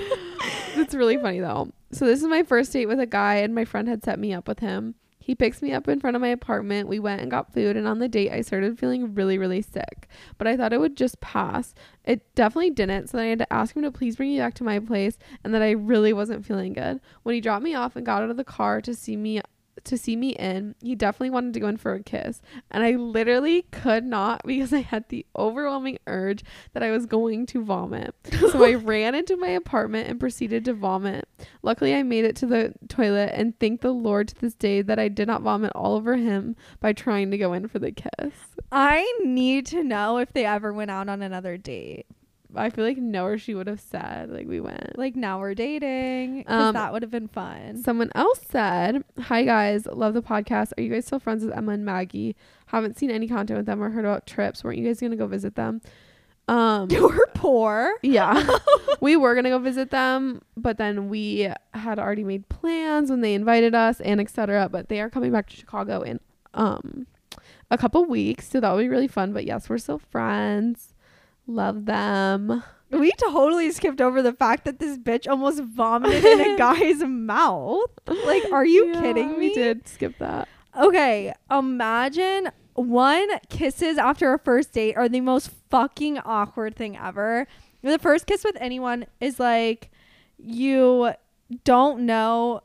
It's 0.76 0.94
really 0.94 1.16
funny 1.16 1.40
though. 1.40 1.72
So 1.90 2.04
this 2.06 2.20
is 2.22 2.28
my 2.28 2.44
first 2.44 2.72
date 2.72 2.86
with 2.86 3.00
a 3.00 3.06
guy, 3.06 3.36
and 3.36 3.52
my 3.52 3.64
friend 3.64 3.88
had 3.88 4.04
set 4.04 4.18
me 4.20 4.32
up 4.32 4.46
with 4.46 4.60
him. 4.60 4.94
He 5.28 5.34
picks 5.34 5.60
me 5.60 5.74
up 5.74 5.86
in 5.88 6.00
front 6.00 6.16
of 6.16 6.22
my 6.22 6.28
apartment. 6.28 6.88
We 6.88 6.98
went 6.98 7.20
and 7.20 7.30
got 7.30 7.52
food, 7.52 7.76
and 7.76 7.86
on 7.86 7.98
the 7.98 8.08
date, 8.08 8.32
I 8.32 8.40
started 8.40 8.78
feeling 8.78 9.14
really, 9.14 9.36
really 9.36 9.60
sick. 9.60 10.08
But 10.38 10.46
I 10.46 10.56
thought 10.56 10.72
it 10.72 10.80
would 10.80 10.96
just 10.96 11.20
pass. 11.20 11.74
It 12.02 12.34
definitely 12.34 12.70
didn't. 12.70 13.08
So 13.08 13.18
then 13.18 13.26
I 13.26 13.28
had 13.28 13.38
to 13.40 13.52
ask 13.52 13.76
him 13.76 13.82
to 13.82 13.92
please 13.92 14.16
bring 14.16 14.30
me 14.30 14.38
back 14.38 14.54
to 14.54 14.64
my 14.64 14.78
place, 14.78 15.18
and 15.44 15.52
that 15.52 15.60
I 15.60 15.72
really 15.72 16.14
wasn't 16.14 16.46
feeling 16.46 16.72
good. 16.72 17.02
When 17.24 17.34
he 17.34 17.42
dropped 17.42 17.62
me 17.62 17.74
off 17.74 17.94
and 17.94 18.06
got 18.06 18.22
out 18.22 18.30
of 18.30 18.38
the 18.38 18.42
car 18.42 18.80
to 18.80 18.94
see 18.94 19.16
me 19.16 19.42
to 19.88 19.98
see 19.98 20.16
me 20.16 20.30
in. 20.30 20.74
He 20.82 20.94
definitely 20.94 21.30
wanted 21.30 21.54
to 21.54 21.60
go 21.60 21.68
in 21.68 21.76
for 21.76 21.94
a 21.94 22.02
kiss, 22.02 22.40
and 22.70 22.82
I 22.82 22.92
literally 22.92 23.62
could 23.70 24.04
not 24.04 24.42
because 24.44 24.72
I 24.72 24.80
had 24.80 25.08
the 25.08 25.26
overwhelming 25.36 25.98
urge 26.06 26.44
that 26.72 26.82
I 26.82 26.90
was 26.90 27.06
going 27.06 27.46
to 27.46 27.64
vomit. 27.64 28.14
So 28.50 28.64
I 28.64 28.74
ran 28.74 29.14
into 29.14 29.36
my 29.36 29.48
apartment 29.48 30.08
and 30.08 30.20
proceeded 30.20 30.64
to 30.66 30.74
vomit. 30.74 31.28
Luckily, 31.62 31.94
I 31.94 32.02
made 32.02 32.24
it 32.24 32.36
to 32.36 32.46
the 32.46 32.74
toilet 32.88 33.32
and 33.34 33.58
thank 33.58 33.80
the 33.80 33.92
Lord 33.92 34.28
to 34.28 34.40
this 34.40 34.54
day 34.54 34.82
that 34.82 34.98
I 34.98 35.08
did 35.08 35.28
not 35.28 35.42
vomit 35.42 35.72
all 35.74 35.96
over 35.96 36.16
him 36.16 36.56
by 36.80 36.92
trying 36.92 37.30
to 37.30 37.38
go 37.38 37.52
in 37.52 37.68
for 37.68 37.78
the 37.78 37.92
kiss. 37.92 38.34
I 38.70 39.10
need 39.24 39.66
to 39.66 39.82
know 39.82 40.18
if 40.18 40.32
they 40.32 40.44
ever 40.44 40.72
went 40.72 40.90
out 40.90 41.08
on 41.08 41.22
another 41.22 41.56
date. 41.56 42.06
I 42.54 42.70
feel 42.70 42.84
like 42.84 42.96
nowhere 42.96 43.36
she 43.38 43.54
would 43.54 43.66
have 43.66 43.80
said 43.80 44.30
like 44.30 44.46
we 44.46 44.60
went. 44.60 44.96
Like 44.98 45.14
now 45.16 45.38
we're 45.38 45.54
dating. 45.54 46.44
Um, 46.46 46.72
that 46.74 46.92
would 46.92 47.02
have 47.02 47.10
been 47.10 47.28
fun. 47.28 47.82
Someone 47.82 48.10
else 48.14 48.40
said, 48.50 49.04
"Hi 49.20 49.42
guys, 49.44 49.86
love 49.86 50.14
the 50.14 50.22
podcast. 50.22 50.72
Are 50.78 50.82
you 50.82 50.90
guys 50.90 51.06
still 51.06 51.18
friends 51.18 51.44
with 51.44 51.54
Emma 51.56 51.72
and 51.72 51.84
Maggie? 51.84 52.36
Haven't 52.66 52.96
seen 52.98 53.10
any 53.10 53.28
content 53.28 53.58
with 53.58 53.66
them 53.66 53.82
or 53.82 53.90
heard 53.90 54.04
about 54.04 54.26
trips. 54.26 54.64
Weren't 54.64 54.78
you 54.78 54.86
guys 54.86 55.00
gonna 55.00 55.16
go 55.16 55.26
visit 55.26 55.54
them?" 55.56 55.80
Um, 56.48 56.88
we're 56.90 57.26
poor. 57.34 57.92
yeah, 58.02 58.56
we 59.00 59.16
were 59.16 59.34
gonna 59.34 59.50
go 59.50 59.58
visit 59.58 59.90
them, 59.90 60.40
but 60.56 60.78
then 60.78 61.10
we 61.10 61.50
had 61.74 61.98
already 61.98 62.24
made 62.24 62.48
plans 62.48 63.10
when 63.10 63.20
they 63.20 63.34
invited 63.34 63.74
us 63.74 64.00
and 64.00 64.20
etc. 64.20 64.68
But 64.70 64.88
they 64.88 65.00
are 65.02 65.10
coming 65.10 65.30
back 65.32 65.50
to 65.50 65.56
Chicago 65.56 66.00
in 66.00 66.20
um 66.54 67.06
a 67.70 67.76
couple 67.76 68.06
weeks, 68.06 68.48
so 68.48 68.60
that 68.60 68.70
will 68.70 68.78
be 68.78 68.88
really 68.88 69.08
fun. 69.08 69.34
But 69.34 69.44
yes, 69.44 69.68
we're 69.68 69.76
still 69.76 69.98
friends. 69.98 70.94
Love 71.48 71.86
them. 71.86 72.62
We 72.90 73.10
totally 73.12 73.70
skipped 73.72 74.00
over 74.00 74.22
the 74.22 74.32
fact 74.32 74.64
that 74.64 74.78
this 74.78 74.96
bitch 74.96 75.26
almost 75.28 75.60
vomited 75.62 76.24
in 76.24 76.40
a 76.40 76.56
guy's 76.58 77.00
mouth. 77.02 77.80
Like, 78.06 78.44
are 78.52 78.64
you 78.64 78.92
Yeah, 78.92 79.00
kidding 79.00 79.32
me? 79.32 79.48
We 79.48 79.54
did 79.54 79.88
skip 79.88 80.16
that. 80.18 80.48
Okay, 80.76 81.34
imagine 81.50 82.50
one 82.74 83.28
kisses 83.48 83.98
after 83.98 84.32
a 84.32 84.38
first 84.38 84.72
date 84.72 84.96
are 84.96 85.08
the 85.08 85.20
most 85.20 85.50
fucking 85.70 86.18
awkward 86.20 86.76
thing 86.76 86.96
ever. 86.96 87.46
The 87.82 87.98
first 87.98 88.26
kiss 88.26 88.44
with 88.44 88.56
anyone 88.60 89.06
is 89.20 89.40
like 89.40 89.90
you 90.38 91.12
don't 91.64 92.06
know 92.06 92.62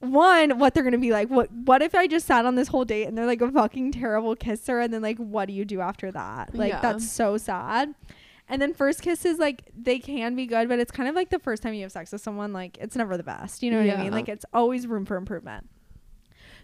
one 0.00 0.58
what 0.58 0.72
they're 0.72 0.82
gonna 0.82 0.96
be 0.98 1.12
like. 1.12 1.28
What 1.28 1.52
what 1.52 1.82
if 1.82 1.94
I 1.94 2.06
just 2.06 2.26
sat 2.26 2.46
on 2.46 2.54
this 2.54 2.68
whole 2.68 2.84
date 2.86 3.04
and 3.06 3.16
they're 3.18 3.26
like 3.26 3.42
a 3.42 3.50
fucking 3.52 3.92
terrible 3.92 4.34
kisser 4.34 4.80
and 4.80 4.92
then 4.92 5.02
like 5.02 5.18
what 5.18 5.46
do 5.46 5.52
you 5.52 5.64
do 5.64 5.80
after 5.80 6.10
that? 6.12 6.54
Like 6.54 6.70
Yeah. 6.72 6.80
that's 6.80 7.10
so 7.10 7.36
sad. 7.36 7.94
And 8.50 8.60
then 8.60 8.74
first 8.74 9.00
kisses 9.00 9.38
like 9.38 9.70
they 9.76 10.00
can 10.00 10.34
be 10.34 10.44
good, 10.44 10.68
but 10.68 10.80
it's 10.80 10.90
kind 10.90 11.08
of 11.08 11.14
like 11.14 11.30
the 11.30 11.38
first 11.38 11.62
time 11.62 11.72
you 11.72 11.82
have 11.82 11.92
sex 11.92 12.10
with 12.10 12.20
someone. 12.20 12.52
Like 12.52 12.76
it's 12.78 12.96
never 12.96 13.16
the 13.16 13.22
best. 13.22 13.62
You 13.62 13.70
know 13.70 13.78
what 13.78 13.96
I 13.96 14.02
mean? 14.02 14.12
Like 14.12 14.28
it's 14.28 14.44
always 14.52 14.86
room 14.86 15.06
for 15.06 15.16
improvement. 15.16 15.68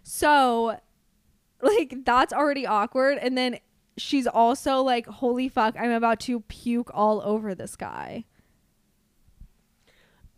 So, 0.03 0.79
like, 1.61 1.97
that's 2.05 2.33
already 2.33 2.65
awkward. 2.65 3.19
And 3.19 3.37
then 3.37 3.59
she's 3.97 4.27
also 4.27 4.83
like, 4.83 5.07
holy 5.07 5.49
fuck, 5.49 5.75
I'm 5.77 5.91
about 5.91 6.21
to 6.21 6.41
puke 6.41 6.91
all 6.95 7.21
over 7.23 7.55
this 7.55 7.75
guy. 7.75 8.25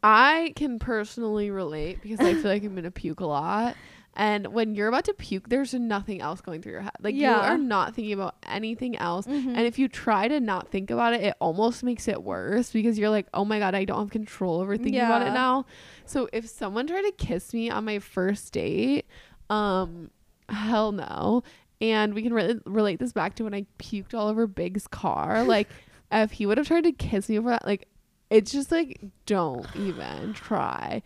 I 0.02 0.52
can 0.56 0.78
personally 0.78 1.50
relate 1.50 2.00
because 2.02 2.20
I 2.20 2.34
feel 2.34 2.50
like 2.50 2.62
I'm 2.62 2.74
gonna 2.74 2.90
puke 2.90 3.20
a 3.20 3.26
lot. 3.26 3.76
And 4.20 4.48
when 4.48 4.74
you're 4.74 4.88
about 4.88 5.04
to 5.04 5.14
puke, 5.14 5.48
there's 5.48 5.72
nothing 5.74 6.20
else 6.20 6.40
going 6.40 6.61
through 6.61 6.72
your 6.72 6.81
head. 6.83 6.90
Like 7.00 7.14
you 7.14 7.22
are 7.40 7.57
not 7.57 7.94
thinking 7.94 8.12
about 8.12 8.35
anything 8.46 8.96
else. 8.96 9.26
Mhm. 9.28 9.46
And 9.57 9.61
if 9.61 9.78
you 9.78 9.87
try 9.87 10.26
to 10.26 10.40
not 10.40 10.70
think 10.72 10.90
about 10.90 11.14
it, 11.14 11.22
it 11.22 11.35
almost 11.38 11.85
makes 11.85 12.09
it 12.09 12.24
worse 12.24 12.72
because 12.72 12.98
you're 12.98 13.11
like, 13.11 13.28
oh 13.33 13.44
my 13.44 13.61
God, 13.61 13.76
I 13.76 13.85
don't 13.85 14.00
have 14.00 14.11
control 14.11 14.61
over 14.61 14.76
thinking 14.76 14.96
about 15.07 15.22
it 15.22 15.33
now. 15.35 15.66
So 16.04 16.28
if 16.33 16.48
someone 16.48 16.88
tried 16.88 17.02
to 17.02 17.12
kiss 17.12 17.54
me 17.54 17.70
on 17.70 17.85
my 17.85 18.00
first 18.00 18.52
date, 18.52 19.07
um, 19.50 20.11
hell 20.48 20.90
no. 20.92 21.44
And 21.81 22.12
we 22.12 22.22
can 22.22 22.35
re- 22.35 22.61
relate 22.66 22.98
this 22.98 23.12
back 23.12 23.37
to 23.37 23.44
when 23.44 23.54
I 23.54 23.66
puked 23.78 24.12
all 24.14 24.26
over 24.26 24.48
Big's 24.48 24.88
car. 24.88 25.44
Like, 25.44 25.68
if 26.11 26.33
he 26.33 26.44
would 26.46 26.59
have 26.59 26.66
tried 26.66 26.85
to 26.85 26.92
kiss 26.92 27.28
me 27.28 27.38
over 27.38 27.50
that, 27.50 27.64
like, 27.66 27.87
it's 28.31 28.50
just 28.50 28.72
like, 28.72 29.00
don't 29.26 29.64
even 29.76 30.33
try. 30.35 31.02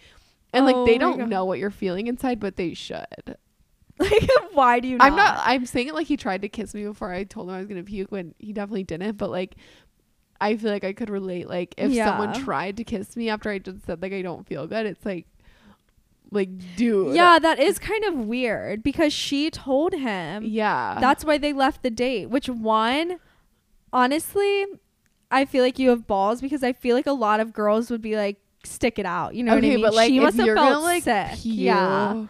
And 0.53 0.67
like, 0.67 0.77
Oh 0.77 0.87
they 0.87 0.99
don't 0.99 1.19
God. 1.19 1.29
know 1.29 1.45
what 1.45 1.59
you're 1.59 1.71
feeling 1.71 2.07
inside, 2.07 2.39
but 2.41 2.57
they 2.57 2.75
should. 2.75 3.07
like, 3.99 4.29
why 4.53 4.81
do 4.81 4.89
you 4.89 4.99
not? 4.99 5.07
I'm 5.07 5.17
not. 5.17 5.41
I'm 5.45 5.67
saying 5.67 5.89
it 5.89 5.95
like 5.95 6.07
he 6.07 6.17
tried 6.17 6.43
to 6.43 6.49
kiss 6.49 6.75
me 6.75 6.85
before 6.85 7.13
I 7.13 7.25
told 7.25 7.49
him 7.49 7.55
I 7.55 7.59
was 7.59 7.69
gonna 7.69 7.85
puke 7.85 8.11
when 8.11 8.35
he 8.39 8.53
definitely 8.53 8.85
didn't. 8.85 9.17
But 9.17 9.31
like, 9.31 9.55
I 10.41 10.57
feel 10.57 10.71
like 10.71 10.85
I 10.85 10.93
could 10.93 11.11
relate. 11.11 11.49
Like 11.49 11.75
if 11.77 11.95
someone 11.95 12.35
tried 12.35 12.77
to 12.79 12.85
kiss 12.85 13.17
me 13.17 13.29
after 13.29 13.51
I 13.51 13.59
just 13.59 13.87
said 13.87 14.03
like 14.03 14.13
I 14.13 14.23
don't 14.23 14.47
feel 14.47 14.67
good, 14.67 14.87
it's 14.87 15.05
like, 15.05 15.27
like 16.31 16.49
dude. 16.77 17.15
Yeah, 17.15 17.39
that 17.39 17.59
is 17.59 17.79
kind 17.79 18.05
of 18.05 18.15
weird 18.15 18.83
because 18.83 19.13
she 19.13 19.51
told 19.51 19.93
him. 19.95 20.43
Yeah. 20.45 20.99
That's 21.01 21.25
why 21.25 21.39
they 21.39 21.53
left 21.53 21.83
the 21.83 21.91
date. 21.91 22.29
Which 22.31 22.49
one, 22.49 23.19
honestly, 23.93 24.67
I 25.31 25.45
feel 25.45 25.63
like 25.63 25.79
you 25.79 25.91
have 25.91 26.07
balls 26.07 26.41
because 26.41 26.63
I 26.63 26.73
feel 26.73 26.97
like 26.97 27.07
a 27.07 27.13
lot 27.13 27.41
of 27.41 27.53
girls 27.53 27.91
would 27.91 28.03
be 28.03 28.17
like, 28.17 28.39
stick 28.65 28.99
it 28.99 29.07
out. 29.07 29.35
You 29.35 29.45
know 29.45 29.55
what 29.55 29.65
I 29.65 29.69
mean? 29.69 29.81
but 29.83 29.95
like 29.95 30.09
she 30.09 30.21
must 30.21 30.37
have 30.37 30.55
felt 30.57 30.83
like 30.83 31.05
sick. 31.05 31.39
Yeah. 31.43 32.27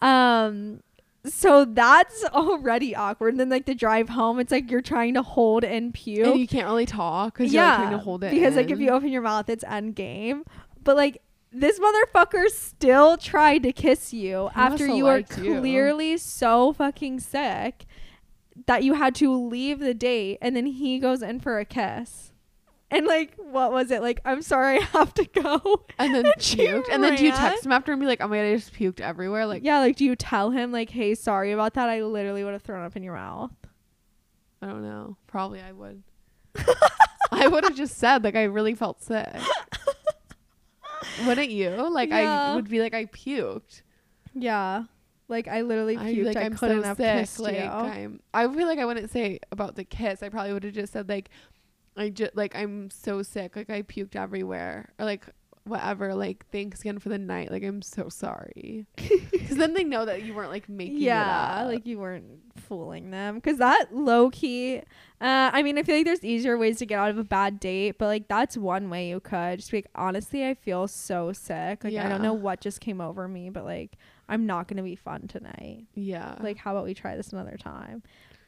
Um 0.00 0.82
so 1.24 1.64
that's 1.64 2.24
already 2.32 2.94
awkward. 2.94 3.34
And 3.34 3.40
then 3.40 3.48
like 3.48 3.66
the 3.66 3.74
drive 3.74 4.08
home, 4.08 4.38
it's 4.38 4.52
like 4.52 4.70
you're 4.70 4.80
trying 4.80 5.14
to 5.14 5.22
hold 5.22 5.64
and 5.64 5.92
puke. 5.92 6.26
and 6.26 6.40
you 6.40 6.46
can't 6.46 6.66
really 6.66 6.86
talk 6.86 7.36
because 7.36 7.52
you're 7.52 7.62
like, 7.62 7.76
trying 7.76 7.90
to 7.90 7.98
hold 7.98 8.24
it. 8.24 8.30
Because 8.32 8.56
like 8.56 8.70
if 8.70 8.78
you 8.78 8.90
open 8.90 9.10
your 9.10 9.22
mouth, 9.22 9.48
it's 9.48 9.64
end 9.64 9.94
game. 9.94 10.44
But 10.82 10.96
like 10.96 11.20
this 11.52 11.78
motherfucker 11.78 12.48
still 12.50 13.16
tried 13.16 13.62
to 13.62 13.72
kiss 13.72 14.12
you 14.12 14.48
He 14.54 14.60
after 14.60 14.86
you 14.86 15.04
were 15.04 15.14
liked 15.18 15.38
you. 15.38 15.58
clearly 15.60 16.16
so 16.18 16.72
fucking 16.72 17.20
sick 17.20 17.86
that 18.66 18.84
you 18.84 18.94
had 18.94 19.14
to 19.16 19.34
leave 19.34 19.78
the 19.78 19.94
date 19.94 20.38
and 20.42 20.54
then 20.54 20.66
he 20.66 20.98
goes 20.98 21.22
in 21.22 21.40
for 21.40 21.58
a 21.58 21.64
kiss. 21.64 22.27
And 22.90 23.06
like 23.06 23.34
what 23.36 23.70
was 23.70 23.90
it? 23.90 24.00
Like, 24.00 24.20
I'm 24.24 24.40
sorry 24.40 24.78
I 24.80 24.82
have 24.82 25.12
to 25.14 25.24
go. 25.26 25.84
and 25.98 26.14
then 26.14 26.24
she 26.38 26.56
puked, 26.58 26.86
and 26.90 27.02
then 27.04 27.16
do 27.16 27.24
you 27.26 27.32
text 27.32 27.66
him 27.66 27.72
after 27.72 27.92
and 27.92 28.00
be 28.00 28.06
like, 28.06 28.20
"Oh 28.22 28.28
my 28.28 28.36
god, 28.38 28.42
I 28.46 28.54
just 28.54 28.72
puked 28.72 29.00
everywhere." 29.00 29.44
Like, 29.46 29.62
yeah, 29.62 29.78
like 29.80 29.96
do 29.96 30.04
you 30.06 30.16
tell 30.16 30.50
him 30.50 30.72
like, 30.72 30.88
hey, 30.90 31.14
sorry 31.14 31.52
about 31.52 31.74
that? 31.74 31.88
I 31.88 32.02
literally 32.02 32.44
would 32.44 32.52
have 32.54 32.62
thrown 32.62 32.84
up 32.84 32.96
in 32.96 33.02
your 33.02 33.14
mouth. 33.14 33.50
I 34.62 34.66
don't 34.68 34.82
know. 34.82 35.16
Probably 35.26 35.60
I 35.60 35.72
would. 35.72 36.02
I 37.30 37.46
would 37.46 37.62
have 37.64 37.76
just 37.76 37.98
said 37.98 38.24
like 38.24 38.34
I 38.36 38.44
really 38.44 38.74
felt 38.74 39.02
sick. 39.02 39.28
Wouldn't 41.26 41.50
you? 41.50 41.70
Like 41.90 42.08
Yeah. 42.10 42.52
I 42.52 42.54
would 42.56 42.68
be 42.68 42.80
like 42.80 42.94
I 42.94 43.06
puked. 43.06 43.82
Yeah. 44.34 44.84
Like 45.28 45.46
I 45.48 45.60
literally 45.62 45.96
puked. 45.96 46.24
like 46.26 46.36
I 46.36 46.42
I'm 46.44 46.54
couldn't 46.56 46.82
so 46.82 46.86
have 46.88 46.96
sick. 46.96 47.18
kissed 47.20 47.38
Like 47.40 47.56
you. 47.56 47.62
I'm. 47.64 48.20
I 48.32 48.48
feel 48.48 48.66
like 48.66 48.78
I 48.78 48.84
wouldn't 48.84 49.10
say 49.10 49.40
about 49.52 49.76
the 49.76 49.84
kiss. 49.84 50.22
I 50.22 50.28
probably 50.28 50.52
would 50.52 50.64
have 50.64 50.72
just 50.74 50.92
said 50.92 51.08
like, 51.08 51.28
I 51.98 52.10
just 52.10 52.36
like 52.36 52.54
I'm 52.54 52.90
so 52.90 53.22
sick. 53.22 53.56
Like 53.56 53.70
I 53.70 53.82
puked 53.82 54.16
everywhere 54.16 54.90
or 54.98 55.04
like 55.04 55.26
whatever. 55.64 56.14
Like 56.14 56.46
thanks 56.50 56.80
again 56.80 56.98
for 56.98 57.08
the 57.08 57.18
night. 57.18 57.50
Like 57.50 57.62
I'm 57.62 57.82
so 57.82 58.08
sorry. 58.08 58.86
Because 59.30 59.56
then 59.56 59.72
they 59.72 59.84
know 59.84 60.04
that 60.04 60.24
you 60.24 60.34
weren't 60.34 60.50
like 60.50 60.68
making 60.68 60.98
yeah, 60.98 61.60
it 61.60 61.62
up. 61.62 61.68
like 61.68 61.86
you 61.86 61.98
weren't 61.98 62.26
fooling 62.56 63.10
them. 63.10 63.36
Because 63.36 63.56
that 63.58 63.86
low 63.92 64.28
key, 64.28 64.78
uh, 65.22 65.50
I 65.52 65.62
mean, 65.62 65.78
I 65.78 65.82
feel 65.82 65.96
like 65.96 66.04
there's 66.04 66.22
easier 66.22 66.58
ways 66.58 66.78
to 66.78 66.86
get 66.86 66.98
out 66.98 67.08
of 67.08 67.16
a 67.16 67.24
bad 67.24 67.58
date, 67.58 67.96
but 67.98 68.06
like 68.06 68.28
that's 68.28 68.58
one 68.58 68.90
way 68.90 69.08
you 69.08 69.20
could 69.20 69.58
just 69.60 69.70
be 69.70 69.78
like, 69.78 69.88
honestly, 69.94 70.46
I 70.46 70.52
feel 70.52 70.86
so 70.86 71.32
sick. 71.32 71.82
Like 71.82 71.94
I 71.94 72.08
don't 72.10 72.20
know 72.20 72.34
what 72.34 72.60
just 72.60 72.80
came 72.82 73.00
over 73.00 73.26
me, 73.26 73.48
but 73.48 73.64
like 73.64 73.96
I'm 74.28 74.44
not 74.44 74.68
gonna 74.68 74.82
be 74.82 74.96
fun 74.96 75.28
tonight. 75.28 75.86
yeah. 75.94 76.34
Like, 76.40 76.58
how 76.58 76.72
about 76.72 76.84
we 76.84 76.92
try 76.92 77.16
this 77.16 77.32
another 77.32 77.56
time? 77.56 78.02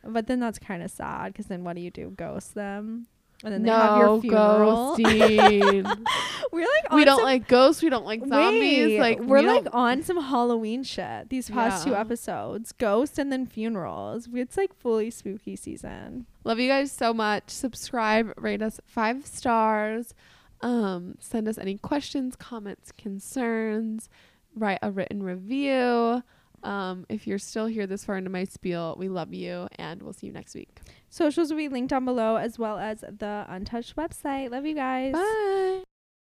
But 0.04 0.26
then 0.26 0.40
that's 0.40 0.58
kind 0.58 0.82
of 0.82 0.90
sad 0.90 1.32
because 1.32 1.46
then 1.46 1.64
what 1.64 1.76
do 1.76 1.82
you 1.82 1.90
do? 1.90 2.10
Ghost 2.10 2.54
them, 2.54 3.06
and 3.44 3.52
then 3.54 3.62
they 3.62 3.70
have 3.70 3.96
your 3.98 4.06
no 4.06 4.20
funeral. 4.20 4.96
ghosting. 4.98 6.06
We're 6.52 6.66
like 6.66 6.92
we 6.92 7.04
don't 7.04 7.18
some- 7.18 7.24
like 7.24 7.48
ghosts. 7.48 7.82
We 7.82 7.88
don't 7.90 8.04
like 8.04 8.20
zombies. 8.26 8.86
Wait, 8.86 9.00
like 9.00 9.20
we're 9.20 9.40
we 9.40 9.46
like 9.46 9.66
on 9.72 10.02
some 10.02 10.20
Halloween 10.20 10.82
shit. 10.82 11.28
These 11.30 11.48
past 11.48 11.84
two 11.86 11.94
episodes, 11.94 12.72
ghosts 12.72 13.18
and 13.18 13.30
then 13.32 13.46
funerals. 13.46 14.28
It's 14.32 14.56
like 14.56 14.74
fully 14.74 15.10
spooky 15.10 15.54
season. 15.56 16.26
Love 16.44 16.58
you 16.58 16.68
guys 16.68 16.90
so 16.90 17.14
much. 17.14 17.50
Subscribe, 17.50 18.32
rate 18.36 18.62
us 18.62 18.80
five 18.86 19.24
stars. 19.26 20.14
Um, 20.62 21.14
send 21.20 21.48
us 21.48 21.56
any 21.56 21.78
questions, 21.78 22.36
comments, 22.36 22.92
concerns. 22.92 24.08
Write 24.56 24.80
a 24.82 24.90
written 24.90 25.22
review. 25.22 26.22
Um, 26.62 27.06
if 27.08 27.26
you're 27.26 27.38
still 27.38 27.66
here 27.66 27.86
this 27.86 28.04
far 28.04 28.16
into 28.16 28.30
my 28.30 28.44
spiel, 28.44 28.94
we 28.98 29.08
love 29.08 29.32
you 29.32 29.68
and 29.76 30.02
we'll 30.02 30.12
see 30.12 30.26
you 30.26 30.32
next 30.32 30.54
week. 30.54 30.80
Socials 31.08 31.50
will 31.50 31.58
be 31.58 31.68
linked 31.68 31.90
down 31.90 32.04
below 32.04 32.36
as 32.36 32.58
well 32.58 32.78
as 32.78 33.00
the 33.00 33.46
Untched 33.48 33.96
website. 33.96 34.50
Love 34.50 34.66
you 34.66 34.74
guys. 34.74 35.12
Bye. 35.14 35.84